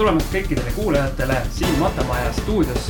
[0.00, 2.86] tulemast kõikidele kuulajatele siin Matamaja stuudios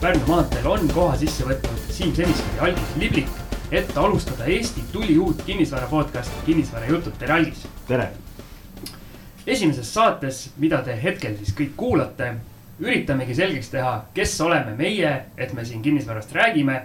[0.00, 3.32] Pärnu maanteel on koha sisse võtnud Siim Seniski ja Algis Liblik,
[3.68, 7.66] et alustada Eesti tuli uut kinnisvara podcasti Kinnisvarajutud, tere Algis!
[7.88, 8.06] tere!
[9.46, 12.30] esimeses saates, mida te hetkel siis kõik kuulate,
[12.80, 16.78] üritamegi selgeks teha, kes oleme meie, et me siin kinnisvarast räägime,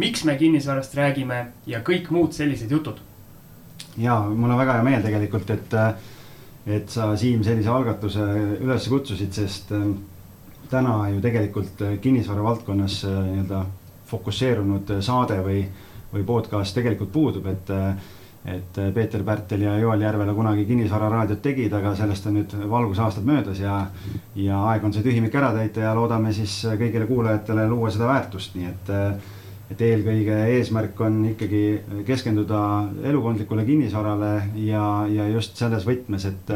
[0.00, 3.04] miks me kinnisvarast räägime ja kõik muud sellised jutud.
[3.98, 5.76] ja mul on väga hea meel tegelikult, et,
[6.66, 8.24] et sa, Siim, sellise algatuse
[8.60, 9.72] üles kutsusid, sest
[10.70, 13.64] täna ju tegelikult äh, kinnisvara valdkonnas äh, nii-öelda
[14.10, 15.64] fokusseerunud äh, saade või,
[16.12, 17.76] või podcast tegelikult puudub, et
[18.40, 23.58] et Peeter Pärtel ja Joel Järvela kunagi kinnisvararaadiot tegid, aga sellest on nüüd valgusaastad möödas
[23.60, 23.74] ja
[24.32, 28.56] ja aeg on see tühimik ära täita ja loodame siis kõigile kuulajatele luua seda väärtust,
[28.56, 28.92] nii et
[29.70, 31.62] et eelkõige eesmärk on ikkagi
[32.06, 32.60] keskenduda
[33.06, 34.32] elukondlikule kinnisvarale
[34.64, 36.54] ja, ja just selles võtmes, et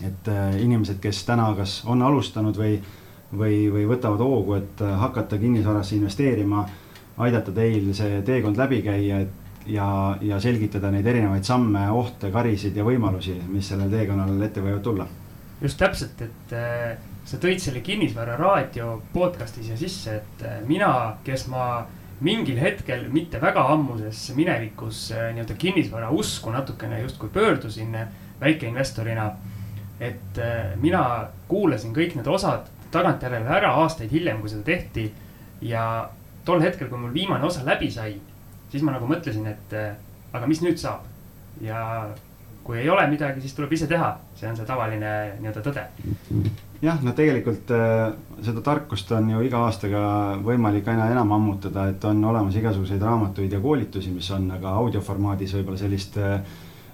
[0.00, 0.28] et
[0.62, 2.78] inimesed, kes täna kas on alustanud või
[3.32, 6.64] või, või võtavad hoogu, et äh, hakata kinnisvarasse investeerima,
[7.20, 9.20] aidata teil see teekond läbi käia
[9.66, 9.86] ja,
[10.22, 15.06] ja selgitada neid erinevaid samme, ohte, karisid ja võimalusi, mis sellel teekonnal ette võivad tulla.
[15.60, 21.16] just täpselt, et äh, sa tõid selle kinnisvara raadio podcast'i siia sisse, et äh, mina,
[21.24, 21.86] kes ma
[22.20, 27.96] mingil hetkel, mitte väga ammuses minevikus äh, nii-öelda kinnisvara usku natukene justkui pöördusin
[28.40, 29.30] väikeinvestorina.
[30.00, 35.12] et äh, mina kuulasin kõik need osad tagantjärele ära aastaid hiljem, kui seda tehti.
[35.60, 36.10] ja
[36.44, 38.14] tol hetkel, kui mul viimane osa läbi sai,
[38.70, 39.94] siis ma nagu mõtlesin, et äh,
[40.32, 41.04] aga mis nüüd saab.
[41.60, 42.08] ja
[42.64, 45.86] kui ei ole midagi, siis tuleb ise teha, see on see tavaline nii-öelda tõde.
[46.82, 48.14] Jah, no tegelikult äh,
[48.44, 50.02] seda tarkust on ju iga aastaga
[50.44, 55.54] võimalik aina enam ammutada, et on olemas igasuguseid raamatuid ja koolitusi, mis on, aga audioformaadis
[55.58, 56.40] võib-olla sellist äh,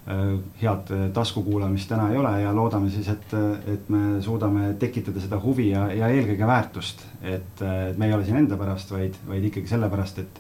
[0.06, 3.32] Äh, head taskukuulamist täna ei ole ja loodame siis, et,
[3.66, 7.02] et me suudame tekitada seda huvi ja, ja eelkõige väärtust.
[7.22, 10.38] et, et me ei ole siin enda pärast, vaid, vaid ikkagi sellepärast, et,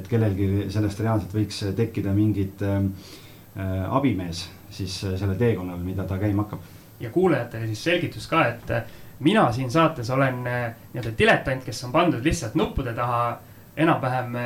[0.00, 2.80] et kellelgi sellest reaalselt võiks tekkida mingit äh,
[3.92, 6.64] abimees siis sellel teekonnal, mida ta käima hakkab.
[7.02, 8.72] Ja kuulajatele siis selgitus ka, et
[9.20, 13.40] mina siin saates olen nii-öelda diletant, kes on pandud lihtsalt nuppude taha
[13.76, 14.36] enam-vähem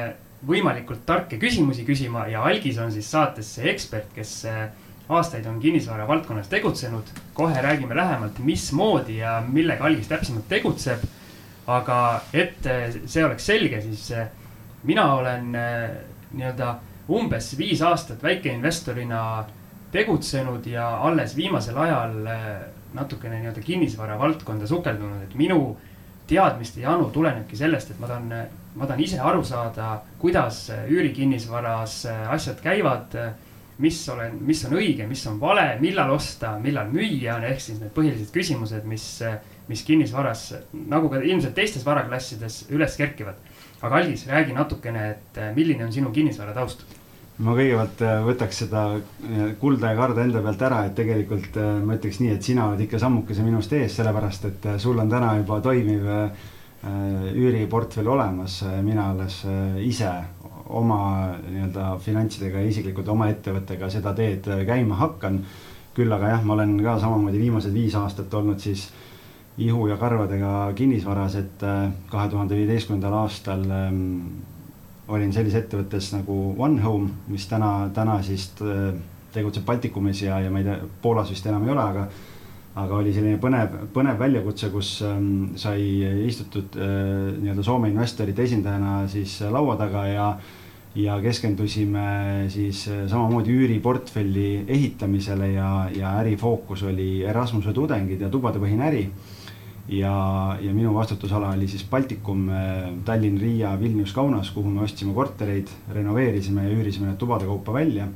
[0.46, 4.66] võimalikult tarke küsimusi küsima ja Algis on siis saates see ekspert, kes äh,
[5.08, 7.04] aastaid on kinnisvara valdkonnas tegutsenud.
[7.34, 11.04] kohe räägime lähemalt, mismoodi ja millega Algis täpsemalt tegutseb.
[11.66, 14.28] aga et äh, see oleks selge, siis äh,
[14.84, 15.50] mina olen
[16.32, 16.76] nii-öelda
[17.08, 19.44] umbes viis aastat väikeinvestorina
[19.92, 22.16] tegutsenud ja alles viimasel ajal
[22.94, 25.76] natukene nii-öelda kinnisvara valdkonda sukeldunud, et minu
[26.26, 28.32] teadmiste janu tulenebki sellest, et ma tahan
[28.76, 33.18] ma tahan ise aru saada, kuidas üürikinnisvaras äh, asjad käivad.
[33.78, 37.90] mis olen, mis on õige, mis on vale, millal osta, millal müüa ehk siis need
[37.92, 39.04] põhilised küsimused, mis,
[39.68, 43.36] mis kinnisvaras nagu ka ilmselt teistes varaklassides üles kerkivad.
[43.82, 46.86] aga Algis, räägi natukene, et milline on sinu kinnisvara taust?
[47.38, 48.82] Ma kõigepealt äh, võtaks seda
[49.60, 53.00] kulda ja karda enda pealt ära, et tegelikult ma ütleks nii, et sina oled ikka
[53.02, 56.06] sammukese minust ees, sellepärast et sul on täna juba toimiv
[56.86, 60.10] Äh, üüriportfell olemas, äh, mina alles äh, ise
[60.68, 65.40] oma nii-öelda finantsidega ja isiklikult oma ettevõttega seda teed käima hakkan.
[65.96, 68.90] küll aga jah, ma olen ka samamoodi viimased viis aastat olnud siis
[69.56, 71.62] ihu ja karvadega kinnisvaras, et
[72.10, 74.02] kahe tuhande viieteistkümnendal aastal ähm,
[75.08, 78.48] olin sellises ettevõttes nagu One Home, mis täna, täna siis
[79.32, 82.08] tegutseb Baltikumis ja, ja ma ei tea, Poolas vist enam ei ole, aga
[82.76, 85.80] aga oli selline põnev, põnev väljakutse, kus ähm, sai
[86.28, 90.28] istutud äh, nii-öelda Soome investorite esindajana siis laua taga ja
[90.96, 98.88] ja keskendusime siis äh, samamoodi üüriportfelli ehitamisele ja, ja ärifookus oli Erasmuse tudengid ja tubadepõhine
[98.90, 99.02] äri.
[99.88, 100.14] Ja,
[100.60, 105.68] ja minu vastutusala oli siis Baltikum, äh, Tallinn, Riia, Vilnius, Kaunas, kuhu me ostsime kortereid,
[105.94, 108.08] renoveerisime ja üürisime need tubade kaupa välja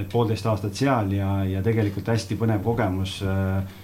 [0.00, 3.78] et poolteist aastat seal ja, ja tegelikult hästi põnev kogemus äh,.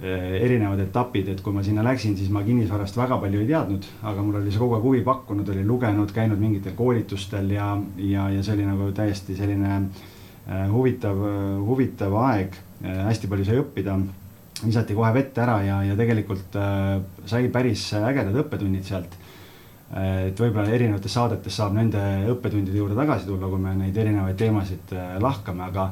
[0.00, 4.22] erinevad etapid, et kui ma sinna läksin, siis ma kinnisvarast väga palju ei teadnud, aga
[4.24, 7.66] mul oli see kogu aeg huvi pakkunud, olin lugenud, käinud mingitel koolitustel ja,
[8.00, 11.20] ja, ja see oli nagu täiesti selline äh, huvitav,
[11.68, 13.02] huvitav aeg äh,.
[13.10, 13.98] hästi palju sai õppida
[14.64, 19.18] visati kohe vette ära ja, ja tegelikult äh, sai päris ägedad õppetunnid sealt
[19.90, 24.94] et võib-olla erinevates saadetes saab nende õppetundide juurde tagasi tulla, kui me neid erinevaid teemasid
[24.94, 25.90] äh, lahkame, aga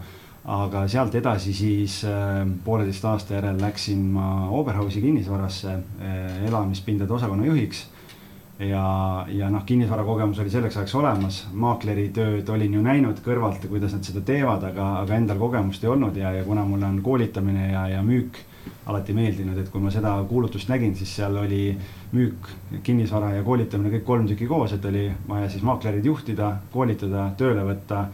[0.48, 7.44] aga sealt edasi siis äh, pooleteist aasta järel läksin ma Oberhausi kinnisvarasse äh, elamispindade osakonna
[7.44, 7.88] juhiks.
[8.58, 13.92] ja, ja noh, kinnisvarakogemus oli selleks ajaks olemas, maakleri tööd olin ju näinud kõrvalt, kuidas
[13.94, 17.72] nad seda teevad, aga, aga endal kogemust ei olnud ja, ja kuna mulle on koolitamine
[17.72, 18.40] ja, ja müük
[18.88, 21.72] alati meeldinud, et kui ma seda kuulutust nägin, siis seal oli
[22.14, 22.48] müük,
[22.86, 27.66] kinnisvara ja koolitamine kõik kolm tükki koos, et oli vaja siis maaklerid juhtida, koolitada, tööle
[27.68, 28.08] võtta.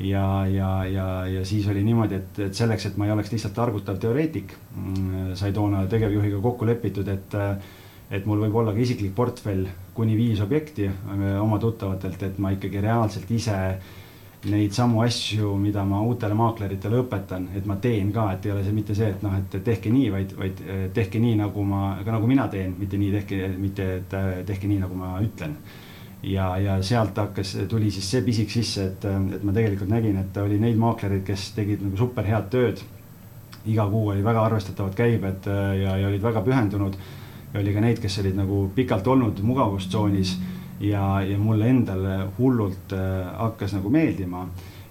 [0.00, 3.52] Ja, ja, ja, ja siis oli niimoodi, et, et selleks, et ma ei oleks lihtsalt
[3.52, 7.36] targutav teoreetik, mm, sai toona tegevjuhiga kokku lepitud, et,
[8.08, 10.88] et mul võib olla ka isiklik portfell kuni viis objekti
[11.42, 13.58] oma tuttavatelt, et ma ikkagi reaalselt ise
[14.48, 18.64] neid samu asju, mida ma uutele maakleritele õpetan, et ma teen ka, et ei ole
[18.64, 20.62] see mitte see, et noh, et tehke nii, vaid, vaid
[20.96, 24.80] tehke nii, nagu ma, ka nagu mina teen, mitte nii tehke, mitte et tehke nii,
[24.80, 25.58] nagu ma ütlen
[26.22, 29.04] ja, ja sealt hakkas, tuli siis see pisik sisse, et,
[29.36, 32.82] et ma tegelikult nägin, et oli neid maaklereid, kes tegid nagu super head tööd.
[33.66, 36.96] iga kuu oli väga arvestatavad käibed ja, ja olid väga pühendunud.
[37.52, 40.36] ja oli ka neid, kes olid nagu pikalt olnud mugavustsoonis
[40.80, 44.46] ja, ja mulle endale hullult äh, hakkas nagu meeldima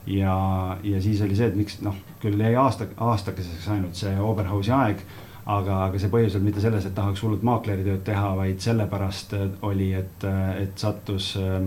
[0.07, 0.35] ja,
[0.83, 5.03] ja siis oli see, et miks noh, küll jäi aasta, aastakeseks ainult see Oberhausi aeg
[5.49, 9.47] aga, aga see põhjus oli mitte selles, et tahaks hullult maakleritööd teha, vaid sellepärast äh,
[9.65, 11.63] oli, et, äh, et sattus, äh,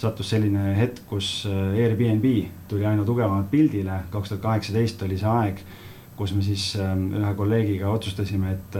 [0.00, 2.26] sattus selline hetk, kus Airbnb
[2.70, 4.02] tuli aina tugevamalt pildile.
[4.10, 5.62] kaks tuhat kaheksateist oli see aeg,
[6.16, 8.76] kus me siis ühe kolleegiga otsustasime, et,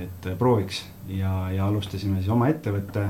[0.00, 3.06] et prooviks ja, ja alustasime siis oma ettevõtte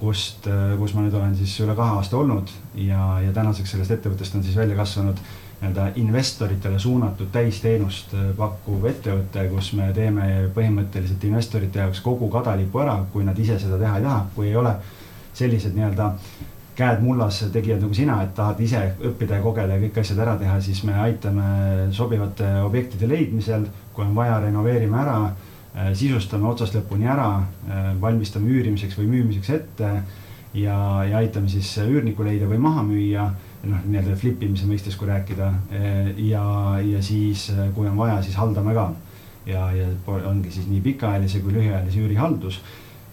[0.00, 0.44] kust,
[0.78, 4.44] kus ma nüüd olen siis üle kahe aasta olnud ja, ja tänaseks sellest ettevõttest on
[4.44, 5.20] siis välja kasvanud
[5.60, 12.82] nii-öelda investoritele suunatud täisteenust äh, pakkuv ettevõte, kus me teeme põhimõtteliselt investorite jaoks kogu kadalipu
[12.84, 14.74] ära, kui nad ise seda teha ei taha, kui ei ole
[15.34, 16.10] sellised nii-öelda
[16.76, 20.36] käed mullas tegijad nagu sina, et tahad ise õppida ja kogeda ja kõik asjad ära
[20.36, 23.66] teha, siis me aitame sobivate objektide leidmisel.
[23.96, 25.55] kui on vaja, renoveerime ära, äh,
[25.96, 27.30] sisustame otsast lõpuni ära,
[27.68, 29.90] äh, valmistame üürimiseks või müümiseks ette
[30.56, 33.26] ja, ja aitame siis üürniku leida või maha müüa
[33.66, 35.50] noh, nii-öelda flip imise mõistes, kui rääkida.
[36.22, 36.44] ja,
[36.86, 38.90] ja siis, kui on vaja, siis haldame ka.
[39.46, 42.60] ja, ja ongi siis nii pikaajalise kui lühiajalise üürihaldus.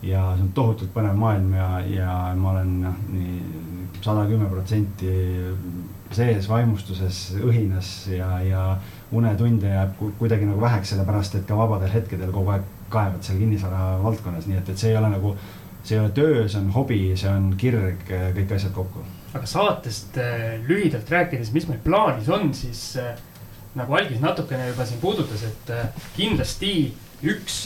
[0.04, 5.14] ja see on tohutult põnev maailm ja, ja ma olen noh, nii sada kümme protsenti
[6.14, 8.64] sees vaimustuses, õhinas ja, ja
[9.14, 13.98] unetunde jääb kuidagi nagu väheks, sellepärast et ka vabadel hetkedel kogu aeg kaevad seal kinnisvara
[14.04, 15.36] valdkonnas, nii et, et see ei ole nagu,
[15.84, 20.18] see ei ole töö, see on hobi, see on kirg, kõik asjad kokku aga saatest
[20.22, 23.16] äh, lühidalt rääkides, mis meil plaanis on, siis äh,
[23.76, 25.88] nagu Algis natukene juba siin puudutas, et äh,
[26.18, 26.94] kindlasti
[27.24, 27.64] üks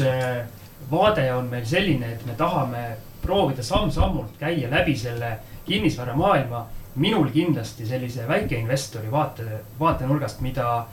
[0.91, 2.83] vaade on meil selline, et me tahame
[3.23, 6.67] proovida samm-sammult käia läbi selle kinnisvaramaailma.
[6.97, 9.43] minul kindlasti sellise väikeinvestori vaate,
[9.79, 10.85] vaatenurgast, mida,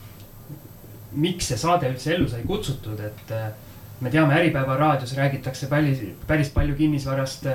[1.14, 3.36] miks see saade üldse ellu sai kutsutud, et
[4.00, 7.46] me teame, Äripäeva raadios räägitakse päris, päris palju kinnisvarast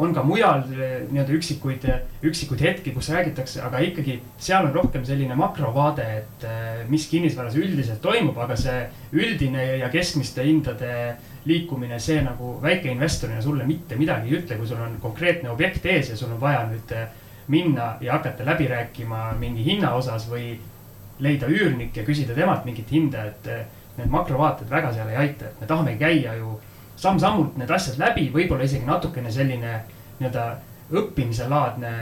[0.00, 4.72] on ka mujal eh, nii-öelda üksikuid, eh, üksikuid hetki, kus räägitakse, aga ikkagi seal on
[4.74, 6.46] rohkem selline makrovaade, et
[6.88, 8.78] mis kinnisvaras üldiselt toimub, aga see
[9.12, 10.92] üldine ja keskmiste hindade
[11.44, 16.12] liikumine, see nagu väikeinvestorina sulle mitte midagi ei ütle, kui sul on konkreetne objekt ees
[16.12, 16.96] ja sul on vaja nüüd
[17.52, 20.54] minna ja hakata läbi rääkima mingi hinna osas või
[21.22, 23.48] leida üürnik ja küsida temalt mingit hinda, et
[23.98, 26.56] need makrovaated väga seal ei aita, et me tahame käia ju
[27.02, 29.72] samm-sammult need asjad läbi, võib-olla isegi natukene selline
[30.20, 30.46] nii-öelda
[30.92, 31.92] õppimise laadne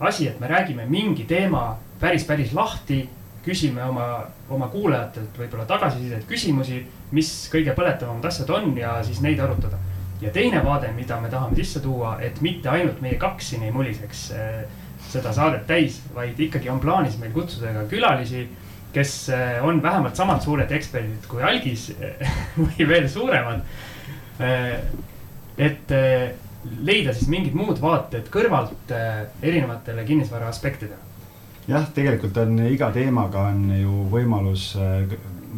[0.00, 3.08] asi, et me räägime mingi teema päris, päris lahti.
[3.48, 6.82] küsime oma, oma kuulajatelt võib-olla tagasisidet, küsimusi,
[7.16, 9.78] mis kõige põletavamad asjad on ja siis neid arutada.
[10.20, 13.70] ja teine vaade, mida me tahame sisse tuua, et mitte ainult meie kaks siin ei
[13.72, 14.64] muliseks äh,
[15.08, 18.46] seda saadet täis, vaid ikkagi on plaanis meil kutsuda ka külalisi
[18.92, 21.90] kes äh, on vähemalt samad suured eksperdid kui Algis
[22.64, 23.64] või veel suuremad
[24.38, 24.78] Äh,
[25.58, 26.30] et äh,
[26.86, 31.06] leida siis mingid muud vaated kõrvalt äh, erinevatele kinnisvara aspektidele.
[31.68, 34.70] jah, tegelikult on iga teemaga on ju võimalus,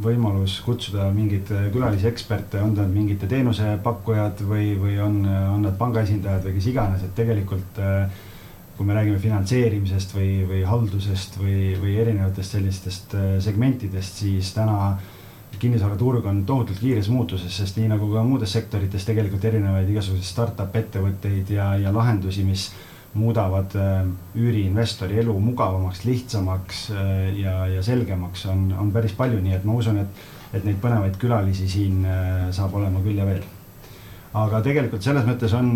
[0.02, 6.02] võimalus kutsuda mingeid külalisi eksperte, on nad mingite teenusepakkujad või, või on, on nad panga
[6.02, 7.78] esindajad või kes iganes, et tegelikult
[8.80, 14.96] kui me räägime finantseerimisest või, või haldusest või, või erinevatest sellistest segmentidest, siis täna
[15.60, 20.76] kinnisvaraturg on tohutult kiires muutuses, sest nii nagu ka muudes sektorites tegelikult erinevaid igasuguseid startup
[20.80, 22.70] ettevõtteid ja, ja lahendusi, mis
[23.14, 24.04] muudavad äh,
[24.38, 29.74] üüriinvestori elu mugavamaks, lihtsamaks äh, ja, ja selgemaks on, on päris palju, nii et ma
[29.76, 30.22] usun, et,
[30.54, 33.42] et neid põnevaid külalisi siin äh, saab olema küll ja veel.
[34.40, 35.74] aga tegelikult selles mõttes on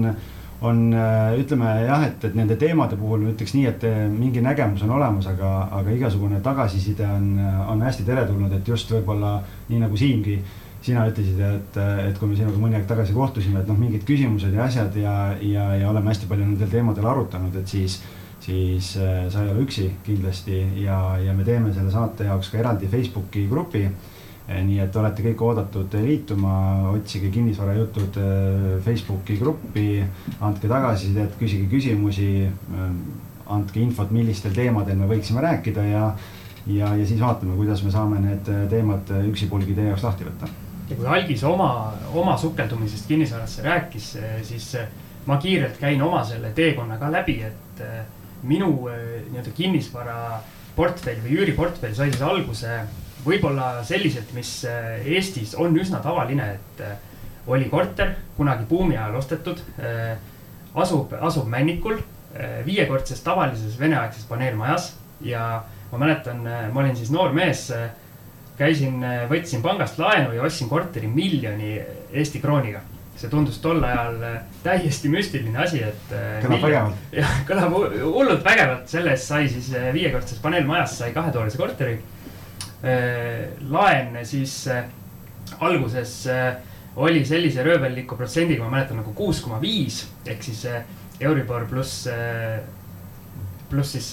[0.60, 4.42] on, äh, ütleme jah, et, et nende teemade puhul ma ütleks nii, et äh, mingi
[4.44, 7.32] nägemus on olemas, aga, aga igasugune tagasiside on,
[7.72, 10.38] on hästi teretulnud, et just võib-olla nii nagu Siimgi,
[10.84, 14.52] sina ütlesid, et, et kui me sinuga mõni aeg tagasi kohtusime, et noh, mingid küsimused
[14.52, 17.98] ja asjad ja, ja, ja oleme hästi palju nendel teemadel arutanud, et siis,
[18.44, 22.60] siis äh, sa ei ole üksi kindlasti ja, ja me teeme selle saate jaoks ka
[22.60, 23.86] eraldi Facebooki grupi
[24.44, 26.54] nii et olete kõik oodatud liituma,
[26.92, 30.02] otsige kinnisvarajutud eh, Facebooki gruppi,
[30.44, 32.90] andke tagasisidet, küsige küsimusi, eh,
[33.54, 36.04] andke infot, millistel teemadel me võiksime rääkida ja,
[36.66, 40.48] ja, ja siis vaatame, kuidas me saame need teemad üksipulgi teie jaoks lahti võtta.
[40.90, 41.70] ja kui Algis oma,
[42.12, 44.10] oma sukeldumisest kinnisvarasse rääkis,
[44.44, 44.74] siis
[45.24, 47.80] ma kiirelt käin oma selle teekonna ka läbi, et
[48.44, 50.18] minu nii-öelda kinnisvara
[50.76, 52.76] portfell või üüriportfell sai siis alguse
[53.24, 56.96] võib-olla selliselt, mis äh, Eestis on üsna tavaline, et äh,
[57.46, 59.60] oli korter kunagi buumi ajal ostetud.
[59.80, 60.14] Äh,
[60.74, 62.00] asub, asub Männikul
[62.66, 64.88] viiekordses tavalises veneaegses paneelmajas
[65.22, 65.60] ja
[65.92, 67.68] ma mäletan, ma olin siis noor mees.
[68.58, 68.96] käisin,
[69.30, 71.76] võtsin pangast laenu ja ostsin korteri miljoni
[72.10, 72.80] Eesti krooniga
[73.14, 74.18] see tundus tol ajal
[74.64, 76.10] täiesti müstiline asi, et.
[76.42, 77.06] kõlab vägevalt.
[77.20, 82.00] jah, kõlab hullult vägevalt, selle eest sai siis viiekordses paneelmajas sai kahetoalise korteri
[82.84, 84.84] Äh, laen siis äh,
[85.60, 86.54] alguses äh,
[86.96, 90.66] oli sellise röövelliku protsendiga, ma mäletan nagu kuus koma viis ehk siis
[91.20, 92.04] Euribor pluss,
[93.70, 94.10] pluss siis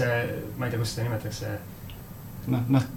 [0.57, 1.51] ma ei tea, kuidas seda nimetatakse
[2.53, 2.87] noh, noh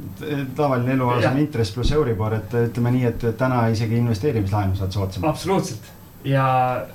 [0.56, 5.34] tavaline eluaseme intress pluss Euribor, et ütleme nii, et täna isegi investeerimislaenu saad soodsamalt.
[5.34, 5.90] absoluutselt
[6.24, 6.44] ja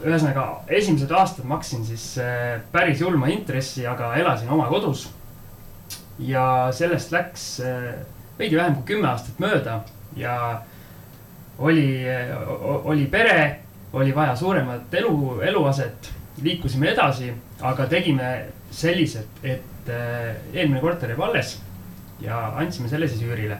[0.05, 0.45] ühesõnaga
[0.79, 2.13] esimesed aastad maksin siis
[2.71, 5.09] päris julma intressi, aga elasin oma kodus.
[6.19, 7.49] ja sellest läks
[8.39, 9.81] veidi vähem kui kümme aastat mööda
[10.17, 10.35] ja
[11.59, 12.05] oli,
[12.83, 13.59] oli pere,
[13.93, 18.29] oli vaja suuremat elu, eluaset, liikusime edasi, aga tegime
[18.71, 21.57] selliselt, et eh, eelmine korter jääb alles
[22.23, 23.57] ja andsime selle siis üürile.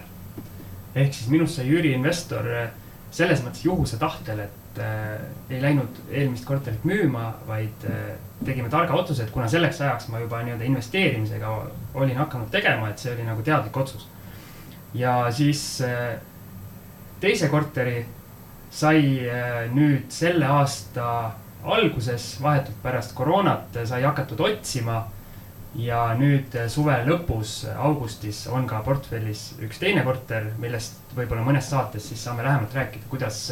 [0.95, 2.69] ehk siis minust sai üüriinvestor eh,
[3.11, 5.17] selles mõttes juhuse tahtel, et äh,
[5.49, 8.13] ei läinud eelmist korterit müüma, vaid äh,
[8.45, 11.53] tegime targa otsuse, et kuna selleks ajaks ma juba nii-öelda investeerimisega
[11.97, 14.05] olin hakanud tegema, et see oli nagu teadlik otsus
[14.93, 16.17] ja siis äh,
[17.19, 18.05] teise korteri
[18.71, 21.31] sai äh, nüüd selle aasta
[21.63, 25.05] alguses, vahetult pärast koroonat, sai hakatud otsima.
[25.75, 32.07] ja nüüd suve lõpus, augustis on ka portfellis üks teine korter, millest võib-olla mõnes saates
[32.09, 33.43] siis saame lähemalt rääkida, kuidas,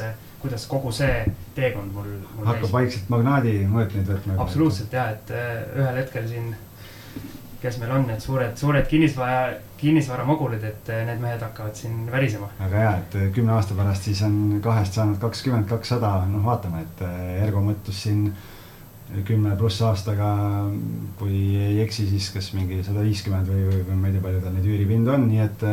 [0.41, 2.47] kuidas kogu see teekond mul, mul.
[2.49, 4.39] hakkab vaikselt magnaadi mõõtmeid võtma.
[4.41, 5.29] absoluutselt ja, et
[5.77, 6.49] ühel hetkel siin
[7.61, 12.49] kes meil on need suured, suured kinnisvara, kinnisvaramogulid, et eh, need mehed hakkavad siin värisema.
[12.59, 16.83] väga hea, et eh, kümne aasta pärast siis on kahest saanud kakskümmend, kakssada, noh, vaatame,
[16.85, 18.29] et eh, Ergo mõtlus siin
[19.27, 20.29] kümne pluss aastaga,
[21.17, 24.43] kui ei eksi, siis kas mingi sada viiskümmend või, või, või ma ei tea, palju
[24.43, 25.67] tal neid üüripindu on, nii et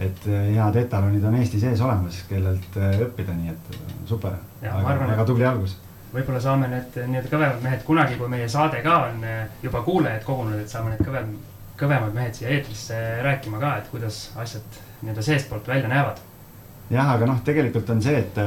[0.00, 3.74] et head etalonid on Eesti sees olemas, kellelt õppida, nii et
[4.08, 4.38] super.
[4.62, 5.74] väga, väga tubli algus
[6.14, 10.24] võib-olla saame need nii-öelda kõvemad mehed kunagi, kui meie saade ka on eh, juba kuulajaid
[10.26, 11.34] kogunud, et saame need kõvem,
[11.80, 16.18] kõvemad mehed siia eetrisse rääkima ka, et kuidas asjad nii-öelda seestpoolt välja näevad.
[16.90, 18.40] jah, aga noh, tegelikult on see, et,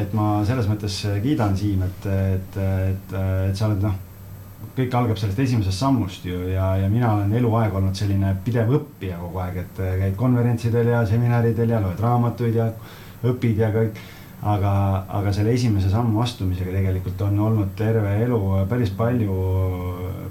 [0.00, 2.58] et ma selles mõttes kiidan Siim, et, et,
[2.90, 3.14] et,
[3.50, 3.94] et sa oled noh,
[4.74, 9.20] kõik algab sellest esimesest sammust ju ja, ja mina olen eluaeg olnud selline pidev õppija
[9.20, 12.68] kogu aeg, et käid konverentsidel ja seminaridel ja loed raamatuid ja
[13.24, 14.00] õpid ja kõik
[14.44, 14.72] aga,
[15.08, 19.38] aga selle esimese sammu astumisega tegelikult on olnud terve elu päris palju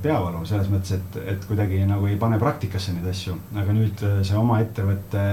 [0.03, 4.37] peavalu selles mõttes, et, et kuidagi nagu ei pane praktikasse neid asju, aga nüüd see
[4.37, 5.23] oma ettevõtte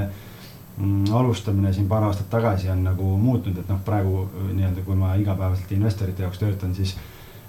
[0.78, 5.12] mm, alustamine siin paar aastat tagasi on nagu muutnud, et noh, praegu nii-öelda, kui ma
[5.20, 6.96] igapäevaselt investorite jaoks töötan, siis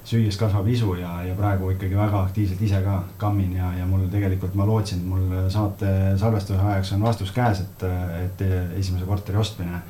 [0.04, 4.08] süües kasvab isu ja, ja praegu ikkagi väga aktiivselt ise ka kammin ja, ja mul
[4.12, 7.86] tegelikult ma lootsin, mul saate salvestuse ajaks on vastus käes, et,
[8.26, 8.48] et
[8.82, 9.84] esimese korteri ostmine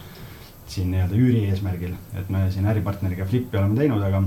[0.72, 4.24] siin nii-öelda üüri eesmärgil, et me siin äripartneriga Flippi oleme teinud, aga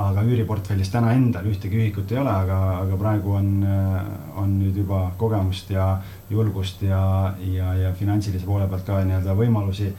[0.00, 3.50] aga üüriportfellis täna endal ühtegi ühikut ei ole, aga, aga praegu on,
[4.40, 5.86] on nüüd juba kogemust ja
[6.30, 7.00] julgust ja,
[7.46, 9.92] ja, ja finantsilise poole pealt ka nii-öelda võimalusi.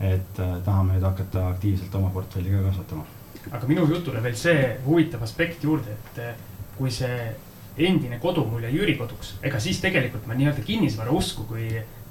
[0.00, 3.02] et äh, tahame nüüd hakata aktiivselt oma portfelli ka kasvatama.
[3.50, 6.38] aga minu jutule veel see huvitav aspekt juurde, et äh,
[6.78, 7.34] kui see
[7.76, 11.68] endine kodu mul jäi üürikoduks, ega siis tegelikult ma nii-öelda kinnisvara usku, kui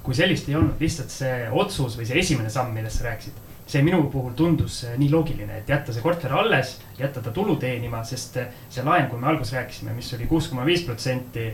[0.10, 3.46] kui sellist ei olnud, lihtsalt see otsus või see esimene samm, millest sa rääkisid.
[3.70, 7.54] see minu puhul tundus äh, nii loogiline, et jätta see korter alles, jätta ta tulu
[7.62, 11.46] teenima, sest äh, see laen, kui me alguses rääkisime, mis oli kuus koma viis protsenti.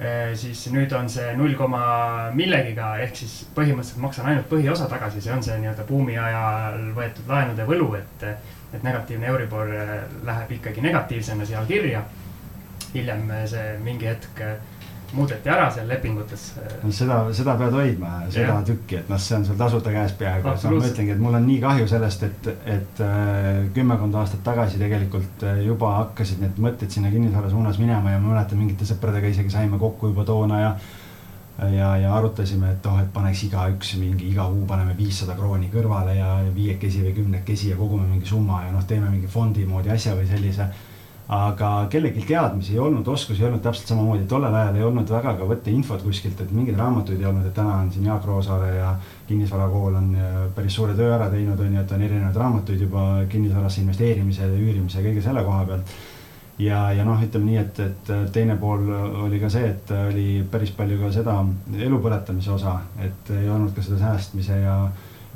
[0.00, 1.82] Äh, siis nüüd on see null koma
[2.32, 7.28] millegiga, ehk siis põhimõtteliselt maksan ainult põhiosa tagasi, see on see nii-öelda buumi ajal võetud
[7.28, 8.28] laenude võlu, et.
[8.72, 9.68] et negatiivne Euribor
[10.24, 12.06] läheb ikkagi negatiivsena seal kirja.
[12.94, 14.40] hiljem see mingi hetk
[15.12, 16.46] muudeti ära seal lepingutes.
[16.82, 18.62] no seda, seda pead hoidma, seda yeah.
[18.66, 21.38] tükki, et noh, see on sul tasuta käes peaaegu, et noh, ma ütlengi, et mul
[21.38, 26.60] on nii kahju sellest, et, et äh, kümmekond aastat tagasi tegelikult äh, juba hakkasid need
[26.64, 30.60] mõtted sinna kinnisvara suunas minema ja ma mäletan mingite sõpradega isegi saime kokku juba toona
[30.62, 30.74] ja
[31.72, 36.16] ja, ja arutasime, et oh, et paneks igaüks mingi iga kuu paneme viissada krooni kõrvale
[36.16, 40.16] ja viiekesi või kümnekesi ja kogume mingi summa ja noh, teeme mingi fondi moodi asja
[40.16, 40.70] või sellise
[41.32, 45.32] aga kellelgi teadmisi ei olnud, oskusi ei olnud täpselt samamoodi, tollel ajal ei olnud väga
[45.38, 48.72] ka võtta infot kuskilt, et mingeid raamatuid ei olnud, et täna on siin Jaak Roosaare
[48.74, 48.90] ja
[49.28, 53.04] kinnisvarakool on äh, päris suure töö ära teinud, on ju, et on erinevaid raamatuid juba
[53.32, 55.94] kinnisvarasse investeerimise, üürimise ja kõige selle koha pealt.
[56.58, 58.90] ja, ja noh, ütleme nii, et, et teine pool
[59.24, 61.38] oli ka see, et oli päris palju ka seda
[61.78, 64.76] elu põletamise osa, et ei olnud ka seda säästmise ja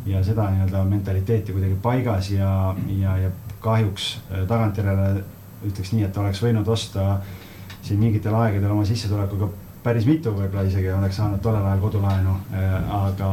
[0.06, 3.30] ja seda nii-öelda mentaliteeti kuidagi paigas ja, ja, ja
[3.64, 5.24] kahjuks äh, tagantjärele
[5.70, 7.20] ütleks nii, et oleks võinud osta
[7.87, 9.50] siin mingitel aegadel oma sissetulekuga
[9.87, 12.35] päris mitu võib-olla isegi oleks saanud tollel ajal kodulaenu.
[12.56, 13.30] Äh, aga,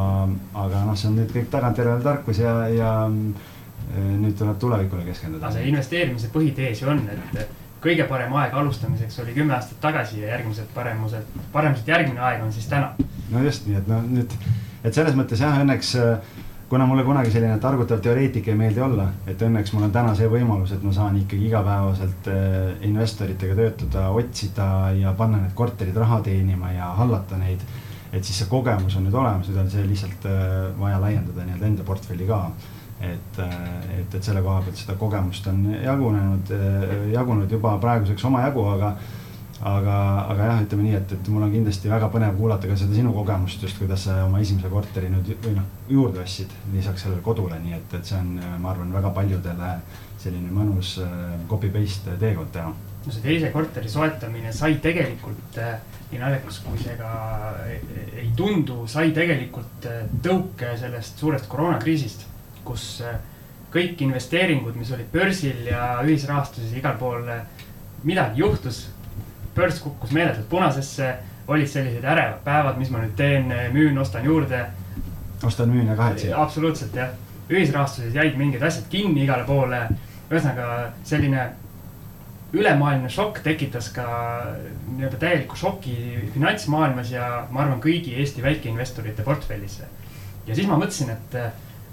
[0.66, 5.52] aga noh, see on nüüd kõik tagantjärele tarkus ja, ja äh, nüüd tuleb tulevikule keskenduda.
[5.56, 7.02] see investeerimise põhitees ju on,
[7.34, 12.44] et kõige parem aeg alustamiseks oli kümme aastat tagasi ja järgmised paremused, paremuselt järgmine aeg
[12.46, 12.94] on siis täna.
[13.32, 14.38] no just nii, et noh, nüüd,
[14.84, 16.38] et selles mõttes jah, õnneks äh,
[16.74, 20.26] kuna mulle kunagi selline targutav teoreetik ei meeldi olla, et õnneks mul on täna see
[20.26, 24.66] võimalus, et ma saan ikkagi igapäevaselt äh, investoritega töötada, otsida
[24.98, 27.62] ja panna need korterid raha teenima ja hallata neid.
[28.14, 30.48] et siis see kogemus on nüüd olemas, nüüd on see lihtsalt äh,
[30.80, 32.42] vaja laiendada nii-öelda enda portfelli ka.
[33.02, 33.56] et, äh,
[34.00, 36.56] et, et selle koha pealt seda kogemust on jagunenud,
[37.14, 38.96] jagunud juba praeguseks omajagu, aga
[39.64, 42.98] aga, aga jah, ütleme nii, et, et mul on kindlasti väga põnev kuulata ka seda
[42.98, 47.24] sinu kogemust just, kuidas sa oma esimese korteri nüüd või noh, juurde ostsid lisaks sellele
[47.24, 49.70] kodule, nii et, et see on, ma arvan, väga paljudele
[50.24, 51.14] selline mõnus äh,
[51.52, 52.72] copy-paste teekond teha.
[53.04, 55.78] no see teise korteri soetamine sai tegelikult, äh,
[56.12, 57.12] nii naljakas kui see ka
[57.72, 62.28] ei tundu, sai tegelikult äh, tõuke sellest suurest koroonakriisist,
[62.68, 62.88] kus
[63.74, 67.32] kõik investeeringud, mis olid börsil ja ühisrahastuses igal pool,
[68.06, 68.84] midagi juhtus
[69.56, 71.16] börs kukkus meeletult punasesse,
[71.48, 74.66] olid sellised ärevad päevad, mis ma nüüd teen, müün, ostan juurde.
[75.44, 76.34] ostan, müün ja kahetsen.
[76.34, 77.10] absoluutselt jah,
[77.50, 79.88] ühisrahastuses jäid mingid asjad kinni igale poole.
[80.32, 81.50] ühesõnaga selline
[82.54, 84.06] ülemaailmne šokk tekitas ka
[84.94, 85.96] nii-öelda täieliku šoki
[86.34, 89.82] finantsmaailmas ja ma arvan, kõigi Eesti väikeinvestorite portfellis.
[90.48, 91.38] ja siis ma mõtlesin, et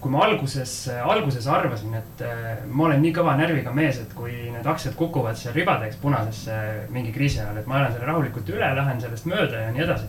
[0.01, 0.73] kui ma alguses,
[1.05, 5.37] alguses arvasin, et äh, ma olen nii kõva närviga mees, et kui need aktsiad kukuvad
[5.39, 6.57] seal ribadeks punasesse
[6.95, 10.09] mingi kriisi ajal, et ma elan selle rahulikult üle, lähen sellest mööda ja nii edasi.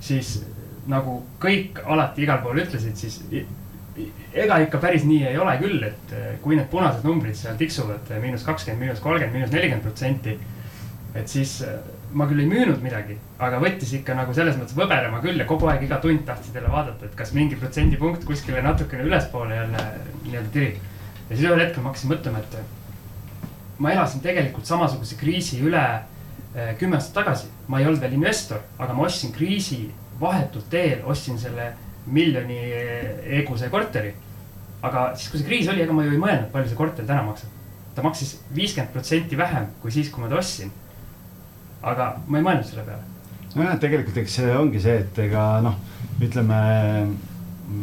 [0.00, 0.38] siis
[0.88, 3.20] nagu kõik alati igal pool ütlesid, siis
[4.32, 8.12] ega ikka päris nii ei ole küll, et äh, kui need punased numbrid seal tiksuvad
[8.22, 10.38] miinus kakskümmend, miinus kolmkümmend, miinus nelikümmend protsenti.
[11.14, 11.80] et siis äh,
[12.12, 15.68] ma küll ei müünud midagi, aga võttis ikka nagu selles mõttes võbelema küll ja kogu
[15.70, 19.84] aeg iga tund tahtsid jälle vaadata, et kas mingi protsendipunkt kuskile natukene ülespoole jälle
[20.24, 20.80] nii-öelda tirib.
[21.28, 22.56] ja siis ühel hetkel ma hakkasin mõtlema, et
[23.78, 25.84] ma elasin tegelikult samasuguse kriisi üle
[26.54, 27.52] eh, kümme aastat tagasi.
[27.68, 29.84] ma ei olnud veel investor, aga ma ostsin kriisi
[30.20, 31.72] vahetult teel, ostsin selle
[32.06, 32.58] miljoni
[33.38, 34.12] eeguse korteri.
[34.82, 37.22] aga siis, kui see kriis oli, ega ma ju ei mõelnud, palju see korter täna
[37.22, 37.58] maksab.
[37.94, 40.74] ta maksis viiskümmend protsenti vähem kui siis, kui ma ta ostsin
[41.82, 43.02] aga ma ei mõelnud selle peale.
[43.54, 45.76] nojah, tegelikult eks see ongi see, et ega noh,
[46.20, 46.60] ütleme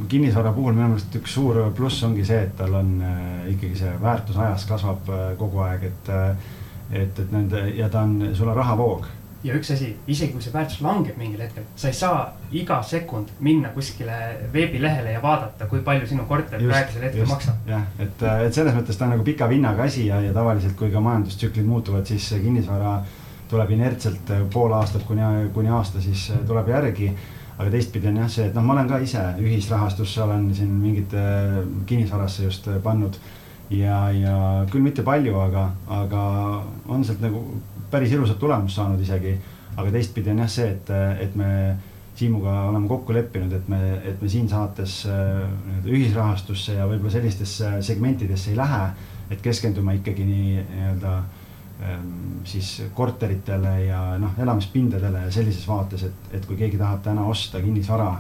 [0.10, 3.94] kinnisvara puhul minu meelest üks suur pluss ongi see, et tal on äh, ikkagi see
[4.02, 6.50] väärtus ajas kasvab äh, kogu aeg, et äh,.
[6.92, 9.08] et, et nende ja ta on, sul on rahavoog.
[9.44, 13.32] ja üks asi, isegi kui see väärtus langeb mingil hetkel, sa ei saa iga sekund
[13.44, 14.16] minna kuskile
[14.54, 17.68] veebilehele ja vaadata, kui palju sinu korter praegusel hetkel maksab.
[17.68, 20.92] jah, et, et selles mõttes ta on nagu pika vinnaga asi ja, ja tavaliselt, kui
[20.92, 22.98] ka majandustsüklid muutuvad, siis kinnisvara
[23.50, 27.12] tuleb inertselt äh, pool aastat kuni, kuni aasta, siis äh, tuleb järgi.
[27.58, 31.18] aga teistpidi on jah see, et noh, ma olen ka ise ühisrahastusse olen siin mingite
[31.18, 31.56] äh,
[31.90, 33.18] kinnisvarasse just pannud.
[33.70, 36.24] ja, ja küll mitte palju, aga, aga
[36.88, 37.42] on sealt nagu
[37.92, 39.38] päris ilusat tulemust saanud isegi.
[39.76, 41.52] aga teistpidi on jah see, et, et me
[42.18, 43.78] Siimuga oleme kokku leppinud, et me,
[44.10, 48.88] et me siin saates nii-öelda ühisrahastusse ja võib-olla sellistesse segmentidesse ei lähe.
[49.30, 51.37] et keskendume ikkagi nii nii-öelda Ehm,
[52.48, 57.62] siis korteritele ja noh, elamispindadele ja sellises vaates, et, et kui keegi tahab täna osta
[57.62, 58.16] kinnisvara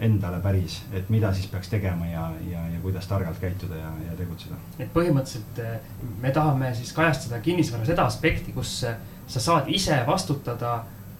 [0.00, 4.16] endale päris, et mida siis peaks tegema ja, ja, ja kuidas targalt käituda ja, ja
[4.18, 4.58] tegutseda.
[4.78, 5.76] et põhimõtteliselt eh,
[6.22, 10.76] me tahame siis kajastada kinnisvara seda aspekti, kus eh, sa saad ise vastutada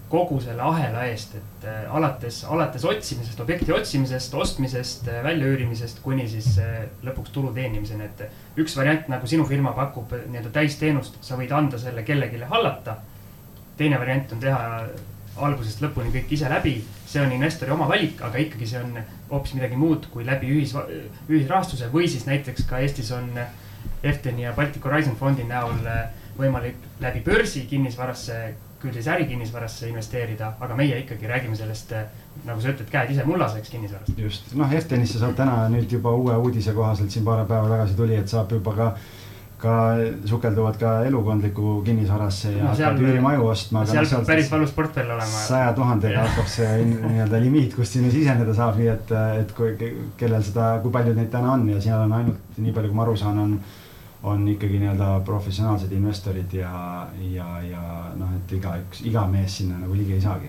[0.08, 6.26] kogu selle ahela eest, et äh, alates, alates otsimisest, objekti otsimisest, ostmisest, äh, väljaüürimisest kuni
[6.30, 11.38] siis äh, lõpuks tulu teenimiseni, et üks variant, nagu sinu firma pakub nii-öelda täisteenust, sa
[11.40, 12.98] võid anda selle kellelegi hallata.
[13.76, 14.58] teine variant on teha
[15.42, 16.76] algusest lõpuni kõik ise läbi.
[17.06, 18.98] see on investori oma valik, aga ikkagi see on
[19.30, 20.74] hoopis midagi muud kui läbi ühis,
[21.28, 23.30] ühisrahastuse või siis näiteks ka Eestis on
[24.02, 25.78] Efteni ja Baltic Horizon fondi näol
[26.38, 31.96] võimalik läbi börsi kinnisvarasse küll siis ärikinnisvarasse investeerida, aga meie ikkagi räägime sellest,
[32.44, 34.14] nagu sa ütled, käed ise mullaseks kinnisvarast.
[34.20, 38.18] just, noh, Eftenisse saab täna nüüd juba uue uudise kohaselt siin paar päeva tagasi tuli,
[38.20, 38.94] et saab juba ka
[39.64, 39.74] ka
[40.28, 43.84] sukelduvad ka elukondlikku kinnisvarasse ja no, hakkab üürimaju ostma.
[43.88, 45.44] seal peab päris valus portfell olema.
[45.46, 49.72] saja tuhandega hakkab see nii-öelda limiit, kust sinna siseneda saab, nii et, et kui,
[50.20, 53.06] kellel seda, kui palju neid täna on ja seal on ainult nii palju, kui ma
[53.06, 53.56] aru saan, on
[54.24, 57.82] on ikkagi nii-öelda professionaalsed investorid ja, ja, ja
[58.16, 60.48] noh, et igaüks, iga mees sinna nagu ligi ei saagi.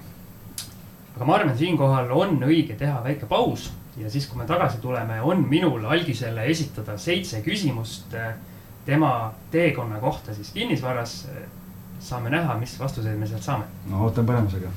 [1.15, 5.19] aga ma arvan, siinkohal on õige teha väike paus ja siis, kui me tagasi tuleme,
[5.21, 8.33] on minul algisele esitada seitse küsimust eh,
[8.85, 11.27] tema teekonna kohta siis kinnisvaras.
[12.05, 13.65] saame näha, mis vastuseid me sealt saame.
[13.89, 14.69] no ootan põnevusega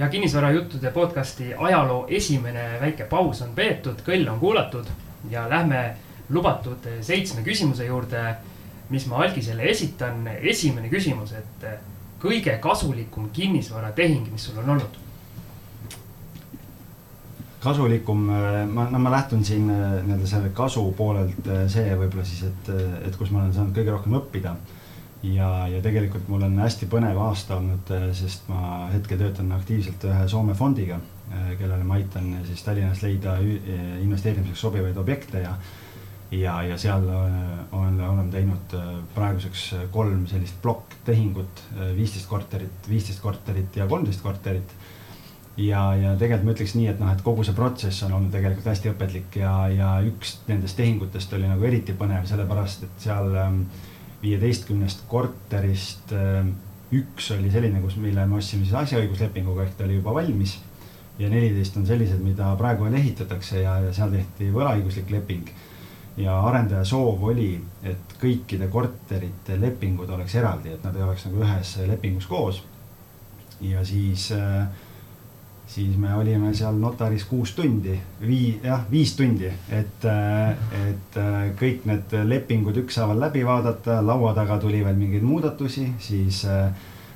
[0.00, 4.86] ja kinnisvarajuttude podcasti ajaloo esimene väike paus on peetud, kõll on kuulatud
[5.28, 5.82] ja lähme
[6.32, 8.22] lubatud seitsme küsimuse juurde,
[8.88, 10.24] mis ma algisele esitan.
[10.40, 11.66] esimene küsimus, et
[12.22, 14.98] kõige kasulikum kinnisvaratehing, mis sul on olnud?
[17.60, 18.24] kasulikum,
[18.72, 22.70] ma, no ma lähtun siin nii-öelda selle kasu poolelt see võib-olla siis, et,
[23.04, 24.56] et kus ma olen saanud kõige rohkem õppida
[25.22, 30.04] ja, ja tegelikult mul on hästi põnev aasta olnud, äh, sest ma hetkel töötan aktiivselt
[30.08, 33.36] ühe Soome fondiga, äh, kellele ma aitan siis Tallinnas leida
[34.00, 35.56] investeerimiseks sobivaid objekte ja
[36.30, 43.76] ja, ja seal on, oleme teinud äh, praeguseks kolm sellist plokktehingut, viisteist korterit, viisteist korterit
[43.76, 44.74] ja kolmteist korterit.
[45.56, 48.70] ja, ja tegelikult ma ütleks nii, et noh, et kogu see protsess on olnud tegelikult
[48.70, 53.64] hästi õpetlik ja, ja üks nendest tehingutest oli nagu eriti põnev, sellepärast et seal ähm,
[54.22, 56.44] viieteistkümnest korterist äh,
[56.92, 60.58] üks oli selline, kus, mille me ostsime siis asjaõiguslepinguga ehk ta oli juba valmis.
[61.20, 65.48] ja neliteist on sellised, mida praegu veel ehitatakse ja, ja seal tehti võlaõiguslik leping.
[66.16, 67.52] ja arendaja soov oli,
[67.82, 72.62] et kõikide korterite lepingud oleks eraldi, et nad ei oleks nagu ühes lepingus koos.
[73.60, 74.66] ja siis äh,
[75.70, 80.06] siis me olime seal notaris kuus tundi, vii-, jah, viis tundi, et,
[80.82, 81.18] et
[81.60, 86.42] kõik need lepingud ükshaaval läbi vaadata, laua taga tuli veel mingeid muudatusi, siis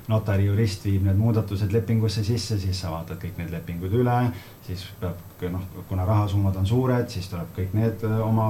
[0.06, 4.18] notari jurist viib need muudatused lepingusse sisse, siis sa vaatad kõik need lepingud üle,
[4.66, 8.48] siis peab noh, kuna rahasummad on suured, siis tuleb kõik need oma,